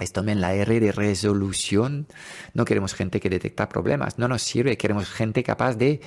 es 0.00 0.12
también 0.12 0.40
la 0.40 0.54
R 0.54 0.80
de 0.80 0.92
resolución. 0.92 2.06
No 2.52 2.64
queremos 2.64 2.94
gente 2.94 3.20
que 3.20 3.30
detecta 3.30 3.68
problemas, 3.68 4.18
no 4.18 4.28
nos 4.28 4.42
sirve, 4.42 4.76
queremos 4.76 5.08
gente 5.08 5.42
capaz 5.42 5.74
de 5.74 6.00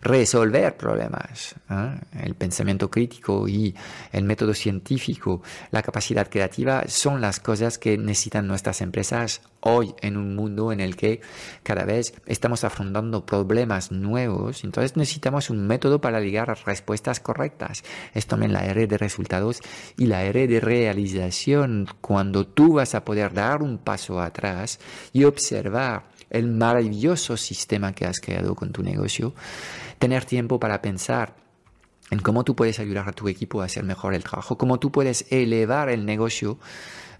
resolver 0.00 0.76
problemas. 0.76 1.54
¿eh? 1.70 1.98
El 2.22 2.34
pensamiento 2.34 2.90
crítico 2.90 3.48
y 3.48 3.74
el 4.12 4.24
método 4.24 4.54
científico, 4.54 5.42
la 5.70 5.82
capacidad 5.82 6.28
creativa 6.28 6.84
son 6.88 7.20
las 7.20 7.40
cosas 7.40 7.78
que 7.78 7.98
necesitan 7.98 8.46
nuestras 8.46 8.80
empresas 8.80 9.42
hoy 9.60 9.94
en 10.02 10.16
un 10.16 10.36
mundo 10.36 10.72
en 10.72 10.80
el 10.80 10.94
que 10.94 11.20
cada 11.62 11.84
vez 11.84 12.14
estamos 12.26 12.64
afrontando 12.64 13.24
problemas 13.24 13.90
nuevos. 13.90 14.62
Entonces 14.62 14.96
necesitamos 14.96 15.50
un 15.50 15.66
método 15.66 16.00
para 16.00 16.20
llegar 16.20 16.56
respuestas 16.66 17.18
correctas. 17.18 17.82
Es 18.12 18.26
también 18.26 18.52
la 18.52 18.66
R 18.66 18.86
de 18.86 18.98
resultados 18.98 19.60
y 19.96 20.06
la 20.06 20.22
R 20.24 20.46
de 20.46 20.60
realización. 20.60 21.88
Cuando 22.00 22.46
tú 22.46 22.74
vas 22.74 22.94
a 22.94 23.04
poder 23.04 23.32
dar 23.34 23.62
un 23.62 23.78
paso 23.78 24.20
atrás 24.20 24.78
y 25.12 25.24
observar 25.24 26.04
el 26.30 26.48
maravilloso 26.48 27.36
sistema 27.36 27.92
que 27.92 28.06
has 28.06 28.20
creado 28.20 28.54
con 28.54 28.72
tu 28.72 28.82
negocio, 28.82 29.34
tener 29.98 30.24
tiempo 30.24 30.58
para 30.58 30.80
pensar 30.80 31.34
en 32.10 32.18
cómo 32.20 32.44
tú 32.44 32.54
puedes 32.54 32.78
ayudar 32.78 33.08
a 33.08 33.12
tu 33.12 33.28
equipo 33.28 33.60
a 33.62 33.66
hacer 33.66 33.84
mejor 33.84 34.14
el 34.14 34.24
trabajo, 34.24 34.58
cómo 34.58 34.78
tú 34.78 34.90
puedes 34.90 35.26
elevar 35.30 35.88
el 35.88 36.04
negocio 36.04 36.58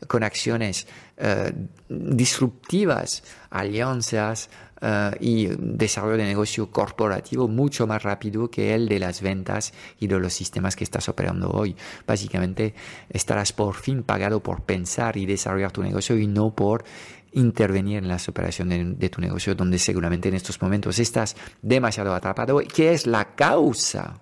con 0.07 0.23
acciones 0.23 0.87
eh, 1.17 1.53
disruptivas, 1.89 3.23
alianzas 3.51 4.51
eh, 4.87 5.11
y 5.19 5.49
desarrollo 5.59 6.19
de 6.19 6.25
negocio 6.25 6.71
corporativo 6.71 7.49
mucho 7.49 7.87
más 7.87 8.03
rápido 8.03 8.51
que 8.51 8.75
el 8.75 8.87
de 8.87 8.99
las 8.99 9.23
ventas 9.23 9.73
y 9.99 10.09
de 10.09 10.21
los 10.21 10.35
sistemas 10.35 10.77
que 10.77 10.85
estás 10.85 11.09
operando 11.09 11.49
hoy. 11.51 11.75
Básicamente 12.07 12.75
estarás 13.09 13.55
por 13.55 13.77
fin 13.77 14.03
pagado 14.03 14.43
por 14.43 14.61
pensar 14.65 15.17
y 15.17 15.25
desarrollar 15.25 15.73
tu 15.73 15.83
negocio 15.83 16.19
y 16.19 16.27
no 16.27 16.55
por 16.55 16.85
intervenir 17.33 17.97
en 17.97 18.09
las 18.09 18.29
operaciones 18.29 18.99
de, 18.99 19.09
tu 19.09 19.23
negocio, 19.23 19.55
donde 19.55 19.79
seguramente 19.79 20.29
en 20.29 20.35
estos 20.35 20.61
momentos 20.61 20.99
estás 20.99 21.35
demasiado 21.63 22.15
atrapado, 22.15 22.59
que 22.59 22.93
es 22.93 23.07
la 23.07 23.35
causa 23.35 24.21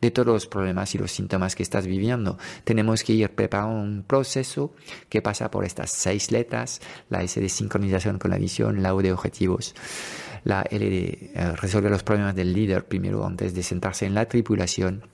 de 0.00 0.10
todos 0.10 0.26
los 0.26 0.46
problemas 0.46 0.94
y 0.94 0.98
los 0.98 1.12
síntomas 1.12 1.54
que 1.54 1.62
estás 1.62 1.86
viviendo. 1.86 2.38
Tenemos 2.64 3.02
que 3.02 3.12
ir 3.12 3.30
preparando 3.30 3.80
un 3.80 4.02
proceso 4.02 4.74
que 5.08 5.22
pasa 5.22 5.50
por 5.50 5.64
estas 5.64 5.90
seis 5.90 6.30
letras, 6.30 6.80
la 7.08 7.22
S 7.22 7.40
de 7.40 7.48
sincronización 7.48 8.18
con 8.18 8.30
la 8.30 8.38
visión, 8.38 8.82
la 8.82 8.94
O 8.94 9.02
de 9.02 9.12
objetivos, 9.12 9.74
la 10.44 10.62
L 10.70 10.90
de 10.90 11.32
eh, 11.34 11.52
resolver 11.56 11.90
los 11.90 12.02
problemas 12.02 12.34
del 12.34 12.52
líder 12.52 12.84
primero 12.86 13.24
antes 13.24 13.54
de 13.54 13.62
sentarse 13.62 14.06
en 14.06 14.14
la 14.14 14.26
tripulación, 14.26 15.04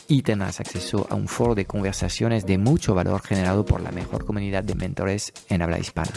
y 0.07 0.23
tendrás 0.23 0.59
acceso 0.59 1.07
a 1.09 1.15
un 1.15 1.27
foro 1.27 1.55
de 1.55 1.65
conversaciones 1.65 2.45
de 2.45 2.57
mucho 2.57 2.95
valor 2.95 3.21
generado 3.21 3.65
por 3.65 3.81
la 3.81 3.91
mejor 3.91 4.25
comunidad 4.25 4.63
de 4.63 4.75
mentores 4.75 5.33
en 5.49 5.61
habla 5.61 5.79
hispana. 5.79 6.11